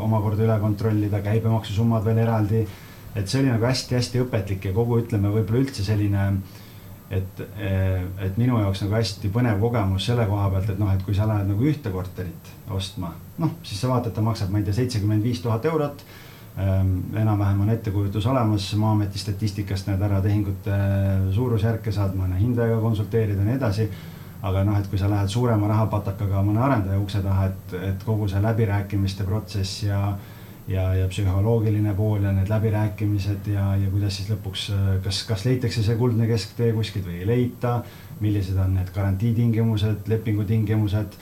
[0.00, 2.64] omakorda üle kontrollida, käibemaksusummad veel eraldi.
[3.14, 6.61] et see oli nagu hästi-hästi õpetlik ja kogu, ütleme, võib-olla üldse selline äh,
[7.12, 11.02] et, eh, et minu jaoks nagu hästi põnev kogemus selle koha pealt, et noh, et
[11.04, 14.66] kui sa lähed nagu ühte korterit ostma, noh, siis sa vaatad, ta maksab, ma ei
[14.68, 16.04] tea, seitsekümmend viis tuhat eurot
[16.56, 16.96] ähm,.
[17.16, 20.78] enam-vähem on ettekujutus olemas, Maa-ameti statistikast näed ära tehingute
[21.36, 23.88] suurusjärke, saad mõne hindajaga konsulteerida ja nii edasi.
[24.42, 28.26] aga noh, et kui sa lähed suurema rahapatakaga mõne arendaja ukse taha, et, et kogu
[28.28, 30.16] see läbirääkimiste protsess ja
[30.68, 34.70] ja, ja psühholoogiline pool ja need läbirääkimised ja, ja kuidas siis lõpuks,
[35.04, 37.82] kas, kas leitakse see kuldne kesktee kuskilt või ei leita.
[38.22, 41.16] millised on need garantiitingimused, lepingutingimused.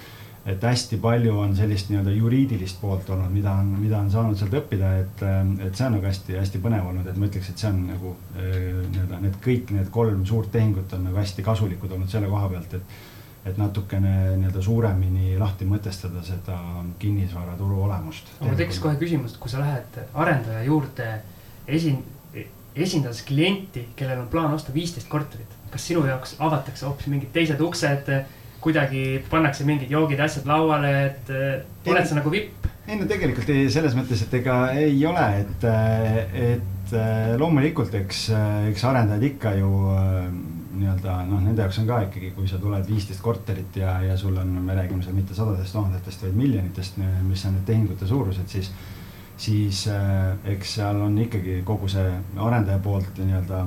[0.46, 4.55] et hästi palju on sellist nii-öelda juriidilist poolt olnud, mida on, mida on saanud sealt
[4.57, 5.22] õppida, et,
[5.66, 9.20] et see on nagu hästi-hästi põnev olnud, et ma ütleks, et see on nagu nii-öelda
[9.20, 12.96] need kõik need kolm suurt tehingut on nagu hästi kasulikud olnud selle koha pealt, et
[13.46, 16.59] et natukene nii-öelda suuremini lahti mõtestada seda
[17.00, 18.29] kinnisvaraturu olemust.
[18.40, 21.09] mul tekkis kohe küsimus, et kui sa lähed arendaja juurde
[21.68, 22.03] esin-,
[22.76, 27.61] esindades klienti, kellel on plaan osta viisteist korterit, kas sinu jaoks avatakse hoopis mingid teised
[27.64, 28.12] uksed,
[28.61, 32.68] kuidagi pannakse mingid joogid, asjad lauale, et ei, oled sa nagu vipp?
[32.90, 35.66] ei no tegelikult ei, selles mõttes, et ega ei ole, et,
[36.50, 36.94] et
[37.40, 38.24] loomulikult, eks,
[38.68, 39.70] eks arendajad ikka ju
[40.80, 44.36] nii-öelda noh, nende jaoks on ka ikkagi, kui sa tuled viisteist korterit ja, ja sul
[44.40, 48.72] on, me räägime seal mitte sadadest tuhandetest, vaid miljonitest, mis on need tehingute suurused, siis.
[49.40, 53.62] siis äh, eks seal on ikkagi kogu see arendaja poolt nii-öelda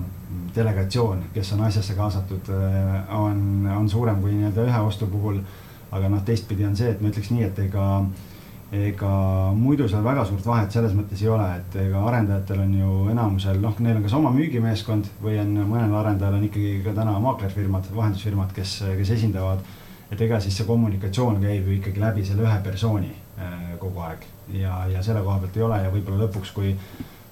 [0.56, 5.42] delegatsioon, kes on asjasse kaasatud äh,, on, on suurem kui nii-öelda ühe ostu puhul.
[5.94, 7.84] aga noh, teistpidi on see, et ma ütleks nii, et ega
[8.74, 9.10] ega
[9.54, 13.60] muidu seal väga suurt vahet selles mõttes ei ole, et ega arendajatel on ju enamusel
[13.62, 17.92] noh, neil on kas oma müügimeeskond või on mõnel arendajal on ikkagi ka täna maaklerfirmad,
[17.94, 19.62] vahendusfirmad, kes, kes esindavad.
[20.12, 24.26] et ega siis see kommunikatsioon käib ju ikkagi läbi selle ühe persooni äh, kogu aeg
[24.54, 26.76] ja, ja selle koha pealt ei ole ja võib-olla lõpuks, kui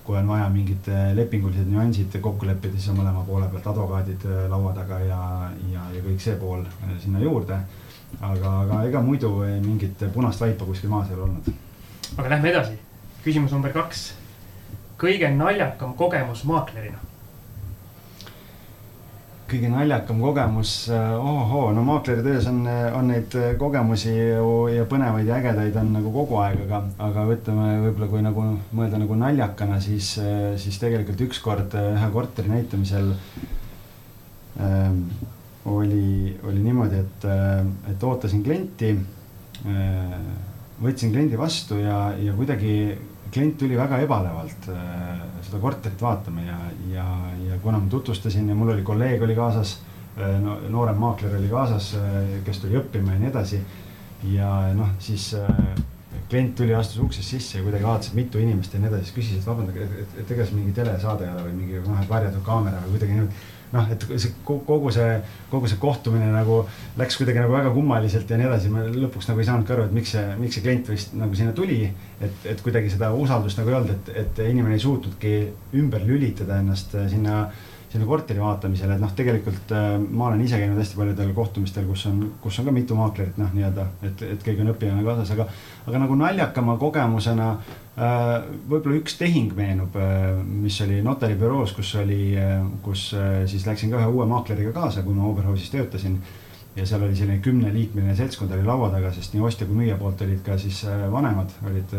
[0.05, 4.25] kui on vaja mingid äh, lepingulised nüansid kokku leppida, siis on mõlema poole pealt advokaadid
[4.29, 5.21] äh, laua taga ja,
[5.73, 6.65] ja, ja kõik see pool
[7.01, 7.63] sinna juurde
[8.19, 9.33] aga, aga ega muidu
[9.65, 11.53] mingit punast vaipa kuskil maas ei ole olnud.
[12.17, 12.79] aga lähme edasi,
[13.23, 14.11] küsimus number kaks.
[15.01, 16.99] kõige naljakam kogemus maaklerina
[19.51, 22.61] kõige naljakam kogemus, ohoo, no maakleri töös on,
[22.95, 27.67] on neid kogemusi ju ja põnevaid ja ägedaid on nagu kogu aeg, aga, aga ütleme
[27.87, 28.45] võib-olla kui nagu
[28.77, 30.13] mõelda nagu naljakana, siis,
[30.61, 33.11] siis tegelikult ükskord ühe korteri näitamisel
[34.61, 35.03] ähm,
[35.65, 37.25] oli, oli niimoodi, et,
[37.91, 38.95] et ootasin klienti
[40.81, 42.73] võtsin kliendi vastu ja, ja kuidagi
[43.31, 44.65] klient tuli väga ebalevalt
[45.45, 46.57] seda korterit vaatama ja,
[46.91, 47.05] ja,
[47.45, 49.77] ja kuna ma tutvustasin ja mul oli kolleeg oli kaasas
[50.17, 51.93] no,, noorem maakler oli kaasas,
[52.45, 53.61] kes tuli õppima ja nii edasi.
[54.33, 55.31] ja noh, siis
[56.31, 59.15] klient tuli, astus uksest sisse ja kuidagi vaatas, et mitu inimest ja nii edasi, siis
[59.15, 62.05] küsis, et vabandage, et, et, et ega see mingi telesaade ei ole või mingi noh,
[62.09, 65.17] varjatud kaamera või kuidagi niimoodi noh, et see kogu see,
[65.51, 66.61] kogu see kohtumine nagu
[66.99, 68.71] läks kuidagi nagu väga kummaliselt ja nii edasi.
[68.73, 71.55] ma lõpuks nagu ei saanudki aru, et miks see, miks see klient vist nagu sinna
[71.57, 71.81] tuli.
[72.21, 75.35] et, et kuidagi seda usaldust nagu ei olnud, et, et inimene ei suutnudki
[75.81, 77.45] ümber lülitada ennast sinna
[77.91, 82.05] sinna korteri vaatamisele, et noh, tegelikult äh, ma olen ise käinud hästi paljudel kohtumistel, kus
[82.07, 85.47] on, kus on ka mitu maaklerit, noh, nii-öelda, et, et keegi on õpilane kaasas, aga,
[85.89, 88.29] aga nagu naljakama kogemusena äh,
[88.71, 92.21] võib-olla üks tehing meenub, äh, mis oli notaribüroos, kus oli,
[92.85, 93.09] kus
[93.51, 96.21] siis läksin ka ühe uue maakleriga kaasa, kui ma Oberhausis töötasin.
[96.71, 100.21] Ja seal oli selline kümneliikmeline seltskond oli laua taga, sest nii ostja kui müüja poolt
[100.23, 100.77] olid ka siis
[101.11, 101.91] vanemad olid,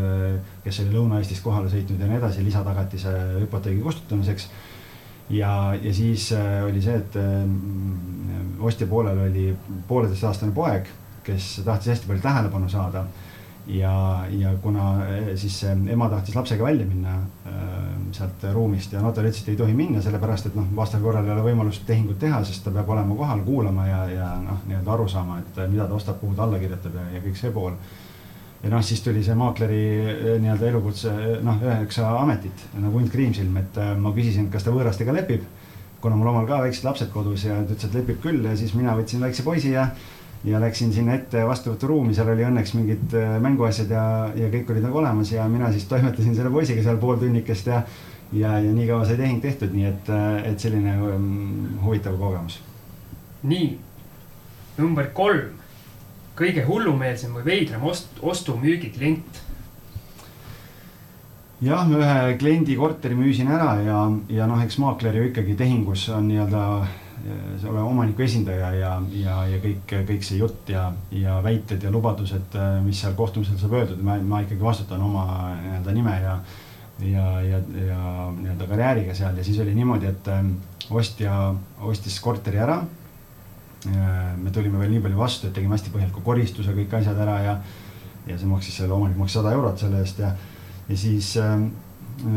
[0.64, 4.48] kes oli Lõuna-Eestist kohale sõitnud ja nii edasi lisatagatise hüpoteegi kustutamiseks
[5.32, 7.42] ja, ja siis äh, oli see, et äh,
[8.60, 9.50] ostja poolel oli
[9.88, 10.88] pooleteistaastane poeg,
[11.24, 13.04] kes tahtis hästi palju tähelepanu saada.
[13.66, 17.20] ja, ja kuna äh, siis ema tahtis lapsega välja minna
[18.12, 21.32] sealt ruumist ja notar ütles, et ei tohi minna, sellepärast et noh, vastasel korral ei
[21.32, 25.06] ole võimalust tehingut teha, sest ta peab olema kohal, kuulama ja, ja noh, nii-öelda aru
[25.08, 27.78] saama, et mida ta ostab, kuhu ta alla kirjutab ja, ja kõik see pool
[28.62, 33.10] ja noh, siis tuli see maakleri eh, nii-öelda elukutse eh, noh, üheksa ametit nagu hunt
[33.12, 35.44] kriimsilm, et eh, ma küsisin, kas ta võõrastega lepib.
[36.02, 38.72] kuna mul omal ka väiksed lapsed kodus ja ta ütles, et lepib küll ja siis
[38.74, 39.88] mina võtsin väikse poisi ja
[40.44, 43.12] ja läksin sinna ette vastuvõturuumi, seal oli õnneks mingid
[43.44, 47.20] mänguasjad ja, ja kõik olid nagu olemas ja mina siis toimetasin selle poisiga seal pool
[47.20, 47.84] tunnikest ja
[48.32, 50.10] ja, ja nii kaua sai tehing tehtud, nii et,
[50.50, 51.28] et selline um,
[51.84, 52.58] huvitav kogemus.
[53.46, 53.68] nii,
[54.78, 55.61] number kolm
[56.38, 59.42] kõige hullumeelsem või veidram ost-, ostu-müügi klient?
[61.62, 64.00] jah, ühe kliendi korteri müüsin ära ja,
[64.32, 66.64] ja noh, eks maakler ju ikkagi tehingus on nii-öelda
[67.22, 71.92] see ole omaniku esindaja ja, ja, ja kõik, kõik see jutt ja, ja väited ja
[71.94, 75.26] lubadused, mis seal kohtumisel saab öeldud, ma, ma ikkagi vastutan oma
[75.60, 76.36] nii-öelda nime ja
[77.02, 78.00] ja, ja, ja
[78.36, 81.54] nii-öelda karjääriga seal ja siis oli niimoodi, et ostja
[81.88, 82.82] ostis korteri ära
[83.90, 87.54] me tulime veel nii palju vastu, et tegime hästi põhjaliku koristuse, kõik asjad ära ja,
[88.28, 90.30] ja see maksis, selle omanik maksis sada eurot selle eest ja,
[90.88, 91.56] ja siis äh,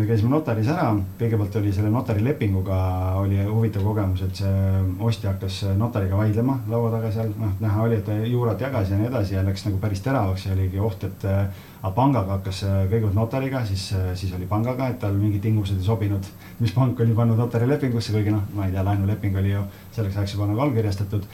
[0.07, 0.87] käisime notaris ära,
[1.19, 2.77] kõigepealt oli selle notari lepinguga
[3.19, 7.99] oli huvitav kogemus, et see ostja hakkas notariga vaidlema laua taga seal, noh, näha oli,
[7.99, 11.03] et ta juurat jagas ja nii edasi ja läks nagu päris teravaks ja oligi oht,
[11.07, 15.89] et aga pangaga hakkas kõigepealt notariga, siis, siis oli pangaga, et tal mingid tingimused ei
[15.89, 19.67] sobinud, mis pank oli pannud notari lepingusse, kuigi noh, ma ei tea, laenuleping oli ju
[19.97, 21.29] selleks ajaks juba nagu allkirjastatud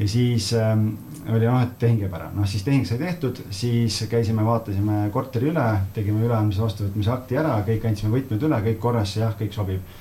[0.00, 0.88] ja siis ähm,
[1.28, 5.50] oli noh, et tehing jääb ära, noh siis tehing sai tehtud, siis käisime, vaatasime korteri
[5.52, 9.98] üle, tegime üleandmise vastuvõtmise akti ära, kõik andsime võtmed üle, kõik korras, jah, kõik sobib.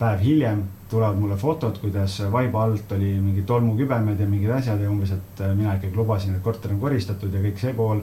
[0.00, 4.90] päev hiljem tulevad mulle fotod, kuidas vaiba alt oli mingid tolmukübemed ja mingid asjad ja
[4.90, 8.00] umbes, et äh, mina ikkagi lubasin, et korter on koristatud ja kõik see pool.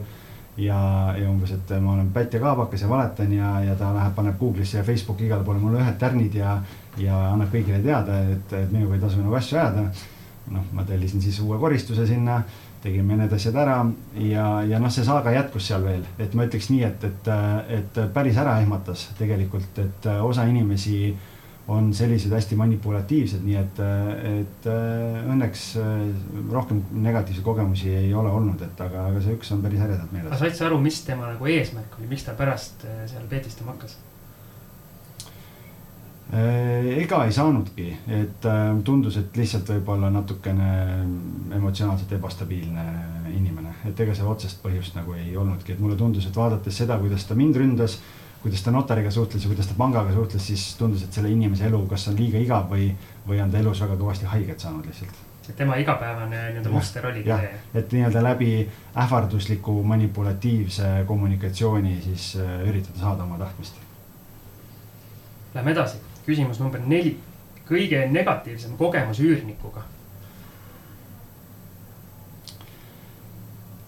[0.58, 0.76] ja,
[1.14, 4.40] ja umbes, et ma olen pätt ja kaabakas ja valetan ja, ja ta läheb, paneb
[4.40, 6.56] Google'isse ja Facebooki igale poole mulle ühed tärnid ja,
[6.98, 9.84] ja annab kõigile teada, et, et minuga ei tasu nagu asju ajada
[10.52, 12.42] noh, ma tellisin siis uue koristuse sinna,
[12.82, 13.78] tegime need asjad ära
[14.22, 17.32] ja, ja noh, see saaga jätkus seal veel, et ma ütleks nii, et, et,
[17.78, 21.00] et päris ära ehmatas tegelikult, et osa inimesi
[21.68, 23.80] on sellised hästi manipulatiivsed, nii et,
[24.30, 25.64] et õnneks
[26.52, 30.30] rohkem negatiivseid kogemusi ei ole olnud, et aga, aga see üks on päris äredalt meeles.
[30.30, 33.98] aga said sa aru, mis tema nagu eesmärk oli, miks ta pärast seal peetistama hakkas?
[36.28, 40.66] Äh, ega ei saanudki, et äh, tundus, et lihtsalt võib-olla natukene
[41.56, 42.82] emotsionaalselt ebastabiilne
[43.32, 46.98] inimene, et ega seal otsest põhjust nagu ei olnudki, et mulle tundus, et vaadates seda,
[47.00, 47.94] kuidas ta mind ründas,
[48.42, 51.80] kuidas ta notariga suhtles ja kuidas ta pangaga suhtles, siis tundus, et selle inimese elu,
[51.88, 52.90] kas on liiga igav või,
[53.24, 55.24] või on ta elus väga kõvasti haiget saanud lihtsalt.
[55.48, 57.54] et tema igapäevane nii-öelda muster oligi see?
[57.80, 58.50] et nii-öelda läbi
[59.00, 63.80] ähvardusliku manipulatiivse kommunikatsiooni siis äh, üritada saada oma tahtmist.
[65.54, 67.16] Lähme edasi küsimus number neli,
[67.68, 69.84] kõige negatiivsem kogemus üürnikuga.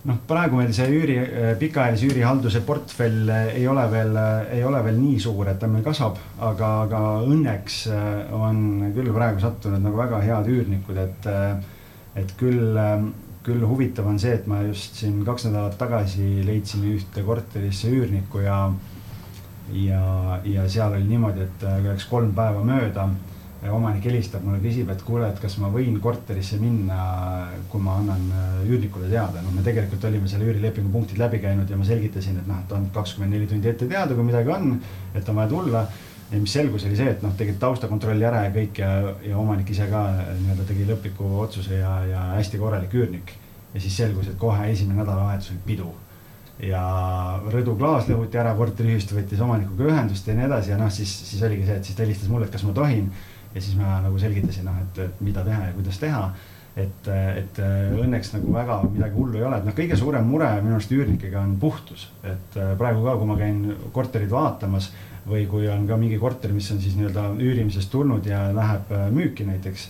[0.09, 1.15] Noh, praegu meil see üüri,
[1.61, 4.15] pikaajalise üürihalduse portfell ei ole veel,
[4.49, 7.83] ei ole veel nii suur, et ta meil kasvab, aga, aga õnneks
[8.33, 8.63] on
[8.97, 11.29] küll praegu sattunud nagu väga head üürnikud, et,
[12.17, 12.81] et küll,
[13.45, 18.41] küll huvitav on see, et ma just siin kaks nädalat tagasi leidsin ühte korterisse üürnikku
[18.47, 18.63] ja,
[19.73, 23.09] ja, ja seal oli niimoodi, et läks kolm päeva mööda
[23.69, 27.01] omanik helistab mulle, küsib, et kuule, et kas ma võin korterisse minna,
[27.69, 29.43] kui ma annan äh, üürnikule teada.
[29.45, 32.73] no me tegelikult olime selle üürilepingu punktid läbi käinud ja ma selgitasin, et noh, et
[32.73, 34.73] on kakskümmend neli tundi ette teada, kui midagi on,
[35.15, 35.85] et on vaja tulla.
[36.31, 38.91] ja mis selgus, oli see, et noh, tegid taustakontrolli ära ja kõik ja,
[39.27, 43.35] ja omanik ise ka äh, nii-öelda tegi lõpliku otsuse ja, ja hästi korralik üürnik.
[43.75, 45.93] ja siis selgus, et kohe esimene nädalavahetus oli pidu
[46.67, 46.83] ja
[47.51, 51.43] Rõdu klaas lõhuti ära, korteriühistu võttis omanikuga ühendust ja nii edasi ja noh, siis, siis
[51.47, 53.11] oligi see, et siis ta helistas mulle, et kas ma tohin.
[53.55, 56.25] Ja siis ma nagu selgitasin, noh, et, et mida teha ja kuidas teha.
[56.79, 57.59] et, et
[57.99, 61.41] õnneks nagu väga midagi hullu ei ole, et noh, kõige suurem mure minu arust üürnikega
[61.43, 63.59] on puhtus, et praegu ka, kui ma käin
[63.93, 64.93] korterit vaatamas
[65.27, 69.45] või kui on ka mingi korter, mis on siis nii-öelda üürimisest tulnud ja läheb müüki
[69.49, 69.89] näiteks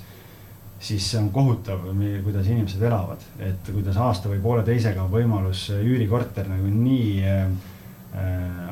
[0.80, 1.82] siis see on kohutav,
[2.24, 7.44] kuidas inimesed elavad, et kuidas aasta või pooleteisega on võimalus üürikorter nagu nii äh,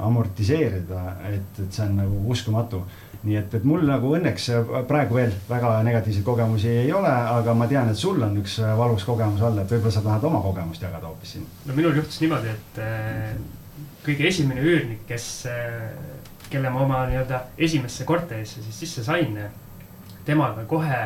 [0.03, 2.81] amortiseerida, et, et see on nagu uskumatu
[3.27, 4.49] nii et, et mul nagu õnneks
[4.89, 9.07] praegu veel väga negatiivseid kogemusi ei ole, aga ma tean, et sul on üks valus
[9.07, 11.47] kogemus all, et võib-olla sa tahad oma kogemust jagada hoopis siin.
[11.67, 13.33] no minul juhtus niimoodi, et äh,
[14.07, 15.89] kõige esimene üürnik, kes äh,,
[16.49, 19.35] kelle ma oma nii-öelda esimesse korterisse siis sisse sain,
[20.25, 21.03] temaga kohe,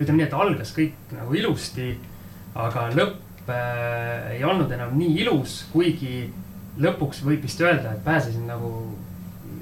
[0.00, 1.92] ütleme nii, et algas kõik nagu ilusti,
[2.58, 6.28] aga lõpp äh, ei olnud enam nii ilus, kuigi
[6.82, 8.70] lõpuks võib vist öelda, et pääsesin nagu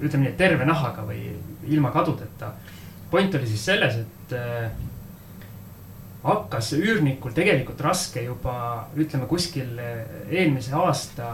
[0.01, 1.35] ütleme nii, et terve nahaga või
[1.69, 2.55] ilma kadudeta.
[3.11, 4.71] point oli siis selles, et äh,
[6.23, 9.75] hakkas üürnikul tegelikult raske juba ütleme kuskil
[10.31, 11.33] eelmise aasta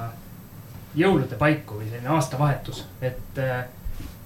[0.96, 3.66] jõulude paiku või selline aastavahetus, et äh,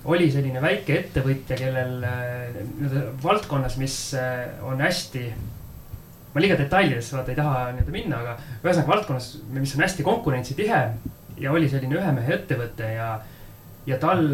[0.05, 5.27] oli selline väike ettevõtja, kellel äh, nii-öelda valdkonnas, mis äh, on hästi
[6.33, 10.83] ma liiga detailidesse vaata ei taha nii-öelda minna, aga ühesõnaga valdkonnas, mis on hästi konkurentsitihe
[11.43, 13.15] ja oli selline ühe mehe ettevõte ja,
[13.87, 14.27] ja tal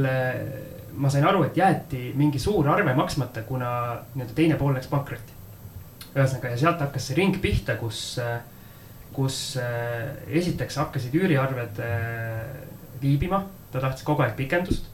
[0.99, 3.71] ma sain aru, et jäeti mingi suur arve maksmata, kuna
[4.15, 5.37] nii-öelda teine pool läks pankrotti.
[6.09, 8.19] ühesõnaga, ja sealt hakkas see ring pihta, kus,
[9.15, 10.09] kus äh,
[10.41, 12.41] esiteks hakkasid üüriarved äh,
[13.03, 14.89] viibima, ta tahtis kogu aeg pikendust.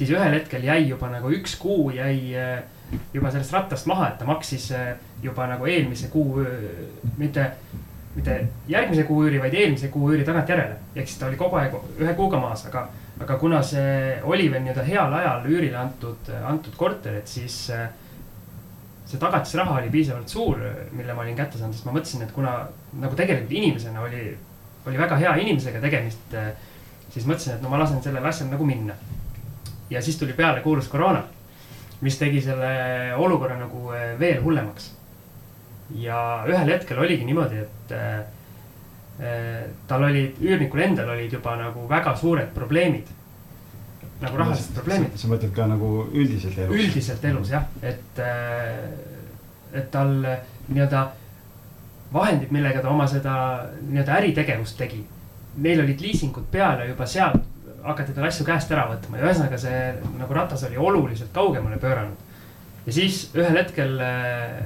[0.00, 2.62] Siis ühel hetkel jäi juba nagu üks kuu jäi äh,
[3.14, 4.70] juba sellest rattast maha, et ta maksis
[5.22, 6.42] juba nagu eelmise kuu,
[7.20, 7.52] mitte
[8.16, 10.74] mitte järgmise kuu üüri, vaid eelmise kuu üüri tagantjärele.
[10.96, 12.88] ehk siis ta oli kogu aeg ühe kuuga maas, aga
[13.20, 17.86] aga kuna see oli veel nii-öelda heal ajal üürile antud, antud korter, et siis äh,
[19.10, 20.60] see tagatisraha oli piisavalt suur,
[20.96, 22.54] mille ma olin kätte saanud, sest ma mõtlesin, et kuna
[23.02, 24.26] nagu tegelikult inimesena oli,
[24.86, 26.36] oli väga hea inimesega tegemist,
[27.10, 28.94] siis mõtlesin, et no ma lasen sellel asjal nagu minna.
[29.90, 31.22] Ja siis tuli peale kuulus koroona,
[32.00, 34.92] mis tegi selle olukorra nagu äh, veel hullemaks.
[35.94, 37.96] ja ühel hetkel oligi niimoodi, et
[39.20, 43.08] Eh, tal olid, üürnikul endal olid juba nagu väga suured probleemid.
[44.20, 45.16] nagu rahalised probleemid.
[45.16, 46.76] sa mõtled ka nagu üldiselt elus?
[46.76, 50.12] üldiselt elus jah, et, eh, et tal
[50.68, 51.02] nii-öelda
[52.12, 53.34] vahendid, millega ta oma seda
[53.82, 55.04] nii-öelda äritegevust tegi.
[55.56, 57.44] Neil olid liisingud peal ja juba sealt
[57.84, 59.80] hakati tal asju käest ära võtma ja ühesõnaga see
[60.18, 62.16] nagu ratas oli oluliselt kaugemale pööranud.
[62.86, 64.62] ja siis ühel hetkel eh,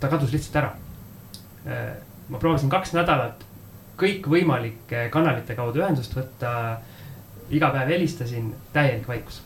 [0.00, 0.72] ta kadus lihtsalt ära.
[2.28, 3.44] ma proovisin kaks nädalat
[3.98, 6.78] kõikvõimalike kanalite kaudu ühendust võtta.
[7.50, 9.42] iga päev helistasin, täielik vaikus.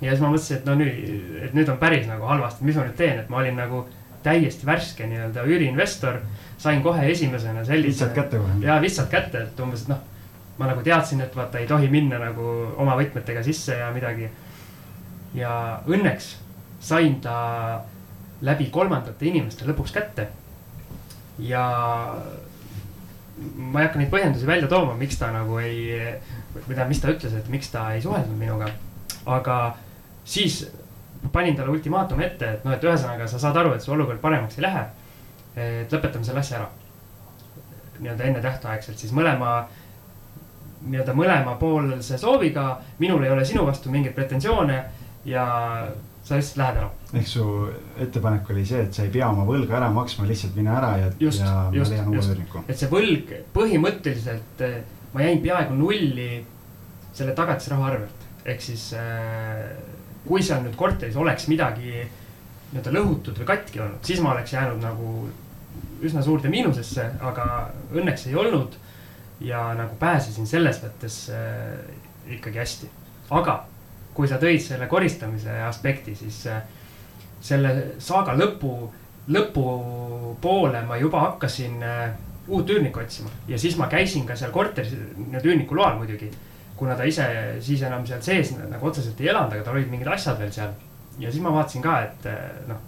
[0.00, 2.86] ja siis ma mõtlesin, et no nüüd, et nüüd on päris nagu halvasti, mis ma
[2.86, 3.84] nüüd teen, et ma olin nagu
[4.22, 6.20] täiesti värske nii-öelda üüriinvestor.
[6.58, 7.88] sain kohe esimesena sellise.
[7.88, 8.58] lihtsalt kätte kohe.
[8.60, 9.98] ja lihtsalt kätte, et umbes, et noh,
[10.58, 12.46] ma nagu teadsin, et vaata ei tohi minna nagu
[12.78, 14.28] oma võtmetega sisse ja midagi.
[15.34, 16.36] ja õnneks
[16.84, 17.82] sain ta
[18.44, 20.28] läbi kolmandate inimeste lõpuks kätte.
[21.38, 21.64] ja
[23.56, 25.98] ma ei hakka neid põhjendusi välja tooma, miks ta nagu ei,
[26.54, 28.68] või tähendab, mis ta ütles, et miks ta ei suhelnud minuga.
[29.26, 29.76] aga
[30.24, 30.62] siis
[31.32, 34.58] panin talle ultimaatumi ette, et noh, et ühesõnaga sa saad aru, et su olukord paremaks
[34.58, 34.84] ei lähe.
[35.56, 36.68] et lõpetame selle asja ära.
[37.98, 39.64] nii-öelda ennetähtaegselt siis mõlema,
[40.84, 44.80] nii-öelda mõlemapoolse sooviga, minul ei ole sinu vastu mingeid pretensioone
[45.28, 45.44] ja
[46.24, 46.90] sa lihtsalt lähed ära.
[47.20, 47.44] ehk su
[48.00, 51.10] ettepanek oli see, et sa ei pea oma võlga ära maksma, lihtsalt mine ära ja,
[51.20, 52.64] ja ma leian uue üürniku.
[52.68, 54.80] et see võlg põhimõtteliselt, eh,
[55.12, 56.30] ma jäin peaaegu nulli
[57.12, 58.28] selle tagatisraha arvelt.
[58.44, 59.72] ehk siis eh,
[60.24, 61.92] kui seal nüüd korteris oleks midagi
[62.72, 65.28] nii-öelda lõhutud või katki olnud, siis ma oleks jäänud nagu
[66.04, 67.46] üsna suurde miinusesse, aga
[67.94, 68.80] õnneks ei olnud.
[69.40, 71.78] Ja nagu pääsesin selles mõttes äh,
[72.36, 72.90] ikkagi hästi.
[73.30, 73.64] aga
[74.14, 76.62] kui sa tõid selle koristamise aspekti, siis äh,
[77.44, 78.72] selle saaga lõpu,
[79.34, 82.14] lõpupoole ma juba hakkasin äh,
[82.48, 86.30] uut üürnikku otsima ja siis ma käisin ka seal korteris, nii-öelda üürniku loal muidugi.
[86.76, 87.24] kuna ta ise
[87.62, 90.72] siis enam seal sees nagu otseselt ei elanud, aga tal olid mingid asjad veel seal.
[91.18, 92.80] ja siis ma vaatasin ka, et äh, noh,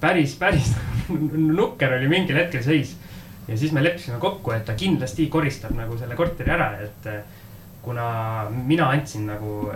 [0.00, 0.72] päris, päris
[1.58, 2.96] nukker oli mingil hetkel seis.
[3.52, 7.22] Ja siis me leppisime kokku, et ta kindlasti koristab nagu selle korteri ära, et äh,
[7.82, 8.06] kuna
[8.50, 9.68] mina andsin nagu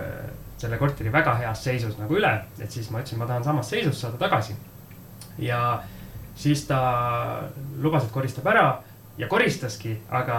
[0.57, 4.01] selle korteri väga heas seisus nagu üle, et siis ma ütlesin, ma tahan samas seisus
[4.01, 4.57] saada tagasi.
[5.39, 5.83] ja
[6.37, 6.79] siis ta
[7.83, 8.67] lubas, et koristab ära
[9.19, 10.39] ja koristaski, aga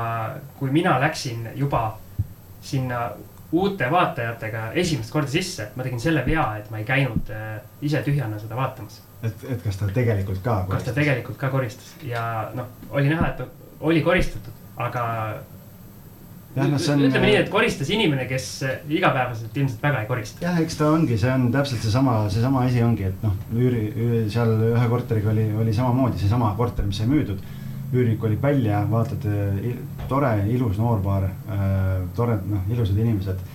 [0.58, 1.98] kui mina läksin juba
[2.62, 3.10] sinna
[3.52, 8.02] uute vaatajatega esimest korda sisse, ma tegin selle vea, et ma ei käinud äh, ise
[8.06, 9.02] tühjana seda vaatamas.
[9.24, 10.78] Et, et kas ta tegelikult ka koristas?
[10.78, 12.24] kas ta tegelikult ka koristas ja
[12.58, 15.04] noh, oli näha, et oli koristatud, aga
[16.56, 17.04] jah, noh, see on.
[17.08, 18.48] ütleme nii, et koristas inimene, kes
[18.90, 20.44] igapäevaselt ilmselt väga ei korista.
[20.46, 23.86] jah, eks ta ongi, see on täpselt seesama, seesama asi ongi, et noh, üüri,
[24.34, 27.46] seal ühe korteriga oli, oli samamoodi seesama korter, mis sai müüdud
[27.94, 29.24] üürnik kolib välja, vaatad,
[30.10, 33.46] tore, ilus noorpaar äh,, tore, noh, ilusad inimesed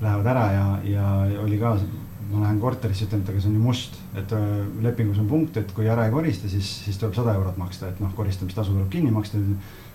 [0.00, 1.08] lähevad ära ja, ja
[1.42, 1.74] oli ka,
[2.30, 4.44] ma lähen korterisse, ütlen, et aga see on ju must, et äh,
[4.84, 8.00] lepingus on punkt, et kui ära ei korista, siis, siis tuleb sada eurot maksta, et
[8.02, 9.40] noh, koristamistasu tuleb kinni maksta.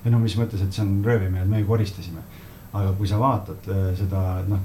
[0.05, 2.23] ja no mis mõttes, et see on röövimine, et me koristasime.
[2.75, 4.21] aga kui sa vaatad äh, seda,
[4.51, 4.59] noh,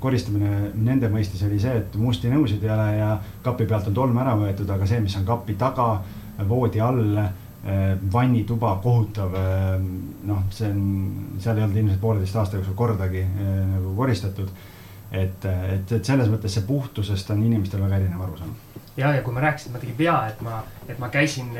[0.00, 4.18] koristamine nende mõistes oli see, et musti nõusid ei ole ja kapi pealt on tolm
[4.22, 5.92] ära võetud, aga see, mis on kapi taga,
[6.48, 7.30] voodi all
[7.60, 9.34] Äh, vannituba kohutav,
[10.24, 10.84] noh, see on,
[11.36, 14.48] seal ei olnud ilmselt pooleteist aasta jooksul kordagi nagu koristatud.
[15.12, 18.52] Et, et, et selles mõttes see puhtusest on inimestel väga erinev arusaam.
[18.96, 21.50] ja, ja kui ma rääkisin, ma tegin vea, et ma, et ma käisin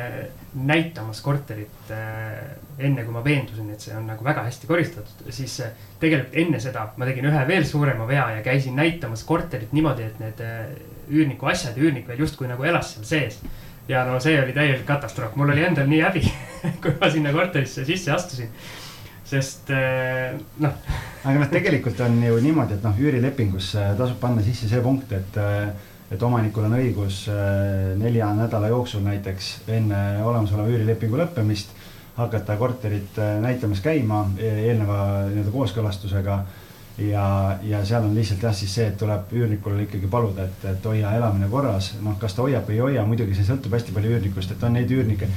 [0.55, 5.61] näitamas korterit enne, kui ma veendusin, et see on nagu väga hästi koristatud, siis
[6.03, 10.23] tegelikult enne seda ma tegin ühe veel suurema vea ja käisin näitamas korterit niimoodi, et
[10.23, 10.45] need
[11.11, 13.41] üürniku asjad ja üürnik veel justkui nagu elas seal sees.
[13.89, 16.21] Ja no see oli täielik katastroof, mul oli endal nii häbi
[16.83, 18.53] kui ma sinna korterisse sisse astusin,
[19.31, 20.75] sest eh, noh.
[21.23, 25.39] aga noh, tegelikult on ju niimoodi, et noh, üürilepingusse tasub panna sisse see punkt, et,
[25.39, 31.77] eh, et omanikul on õigus eh, nelja nädala jooksul näiteks enne olemasoleva üürilepingu lõppemist
[32.21, 34.97] hakata korterit näitamas käima eelneva
[35.31, 36.41] nii-öelda kooskõlastusega
[37.07, 37.25] ja,
[37.65, 41.15] ja seal on lihtsalt jah, siis see, et tuleb üürnikul ikkagi paluda, et, et hoia
[41.17, 44.53] elamine korras, noh, kas ta hoiab või ei hoia, muidugi see sõltub hästi palju üürnikust,
[44.53, 45.31] et on neid üürnikke,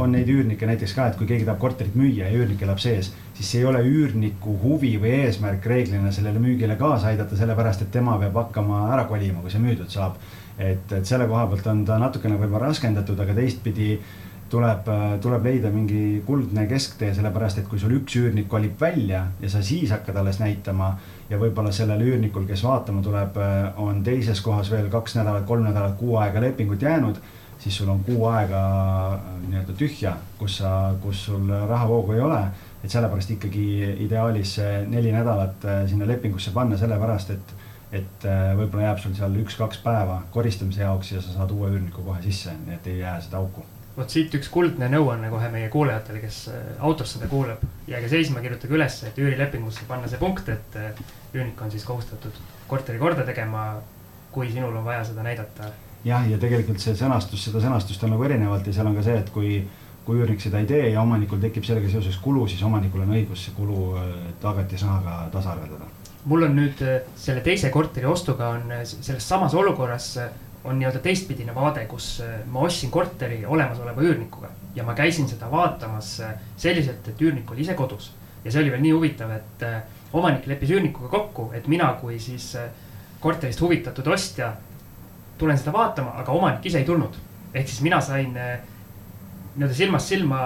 [0.00, 3.10] on neid üürnikke näiteks ka, et kui keegi tahab korterit müüa ja üürnik elab sees,
[3.36, 8.16] siis ei ole üürniku huvi või eesmärk reeglina sellele müügile kaasa aidata, sellepärast et tema
[8.22, 10.16] peab hakkama ära kolima, kui see müüdud saab.
[10.58, 13.92] et, et selle koha pealt on ta natukene võib-olla raskendatud, aga teistpidi
[14.50, 14.88] tuleb,
[15.22, 19.62] tuleb leida mingi kuldne kesktee, sellepärast et kui sul üks üürnik kolib välja ja sa
[19.62, 20.94] siis hakkad alles näitama
[21.30, 23.36] ja võib-olla sellel üürnikul, kes vaatama tuleb,
[23.76, 27.20] on teises kohas veel kaks nädalat, kolm nädalat, kuu aega lepingut jäänud,
[27.58, 28.60] siis sul on kuu aega
[29.46, 32.42] nii-öelda tühja, kus sa, kus sul rahavoogu ei ole.
[32.84, 33.64] et sellepärast ikkagi
[34.04, 37.56] ideaalis neli nädalat äh, sinna lepingusse panna, sellepärast et,
[37.92, 42.06] et äh, võib-olla jääb sul seal üks-kaks päeva koristamise jaoks ja sa saad uue üürniku
[42.06, 43.66] kohe sisse, nii et ei jää seda auku
[43.98, 47.64] vot siit üks kuldne nõuanne kohe meie kuulajatele, kes äh, autos seda kuulab.
[47.88, 51.02] jääge seisma, kirjutage üles, et üürilepingusse panna see punkt, et äh,
[51.34, 52.38] üürnik on siis kohustatud
[52.70, 53.68] korteri korda tegema,
[54.32, 55.72] kui sinul on vaja seda näidata.
[56.04, 59.18] Jah, ja tegelikult see sõnastus, seda sõnastust on nagu erinevalt ja seal on ka see,
[59.18, 59.60] et kui,
[60.06, 63.46] kui üürnik seda ei tee ja omanikul tekib sellega seoses kulu, siis omanikul on õigus
[63.46, 63.94] see kulu
[64.42, 65.90] tagatisrahaga tasaarveldada.
[66.28, 66.82] mul on nüüd
[67.16, 70.16] selle teise korteri ostuga on selles samas olukorras
[70.64, 76.18] on nii-öelda teistpidine vaade, kus ma ostsin korteri olemasoleva üürnikuga ja ma käisin seda vaatamas
[76.56, 78.12] selliselt, et üürnik oli ise kodus.
[78.44, 79.64] ja see oli veel nii huvitav, et
[80.12, 82.56] omanik leppis üürnikuga kokku, et mina kui siis
[83.20, 84.52] korterist huvitatud ostja
[85.38, 87.14] tulen seda vaatama, aga omanik ise ei tulnud.
[87.54, 90.40] ehk siis mina sain nii-öelda silmast silma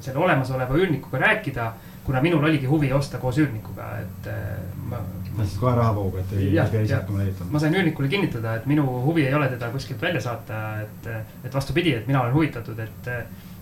[0.00, 1.72] selle olemasoleva üürnikuga rääkida
[2.04, 4.42] kuna minul oligi huvi osta koos üürnikuga, et äh,
[4.90, 5.00] ma.
[5.36, 7.48] tahtsid kohe rahavoogu, et ei pea ise hakkama leidma.
[7.54, 11.08] ma sain üürnikule kinnitada, et minu huvi ei ole teda kuskilt välja saata, et,
[11.48, 13.10] et vastupidi, et mina olen huvitatud, et,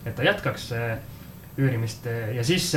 [0.04, 0.68] et ta jätkaks
[1.60, 2.72] üürimist ja siis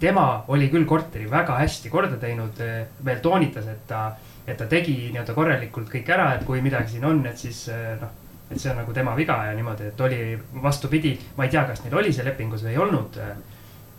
[0.00, 2.60] tema oli küll korteri väga hästi korda teinud,
[3.04, 4.06] veel toonitas, et ta,
[4.46, 7.66] et ta tegi nii-öelda korralikult kõik ära, et kui midagi siin on, et siis
[8.00, 10.18] noh et see on nagu tema viga ja niimoodi, et oli
[10.62, 13.16] vastupidi, ma ei tea, kas neil oli see lepingus või ei olnud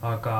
[0.05, 0.35] aga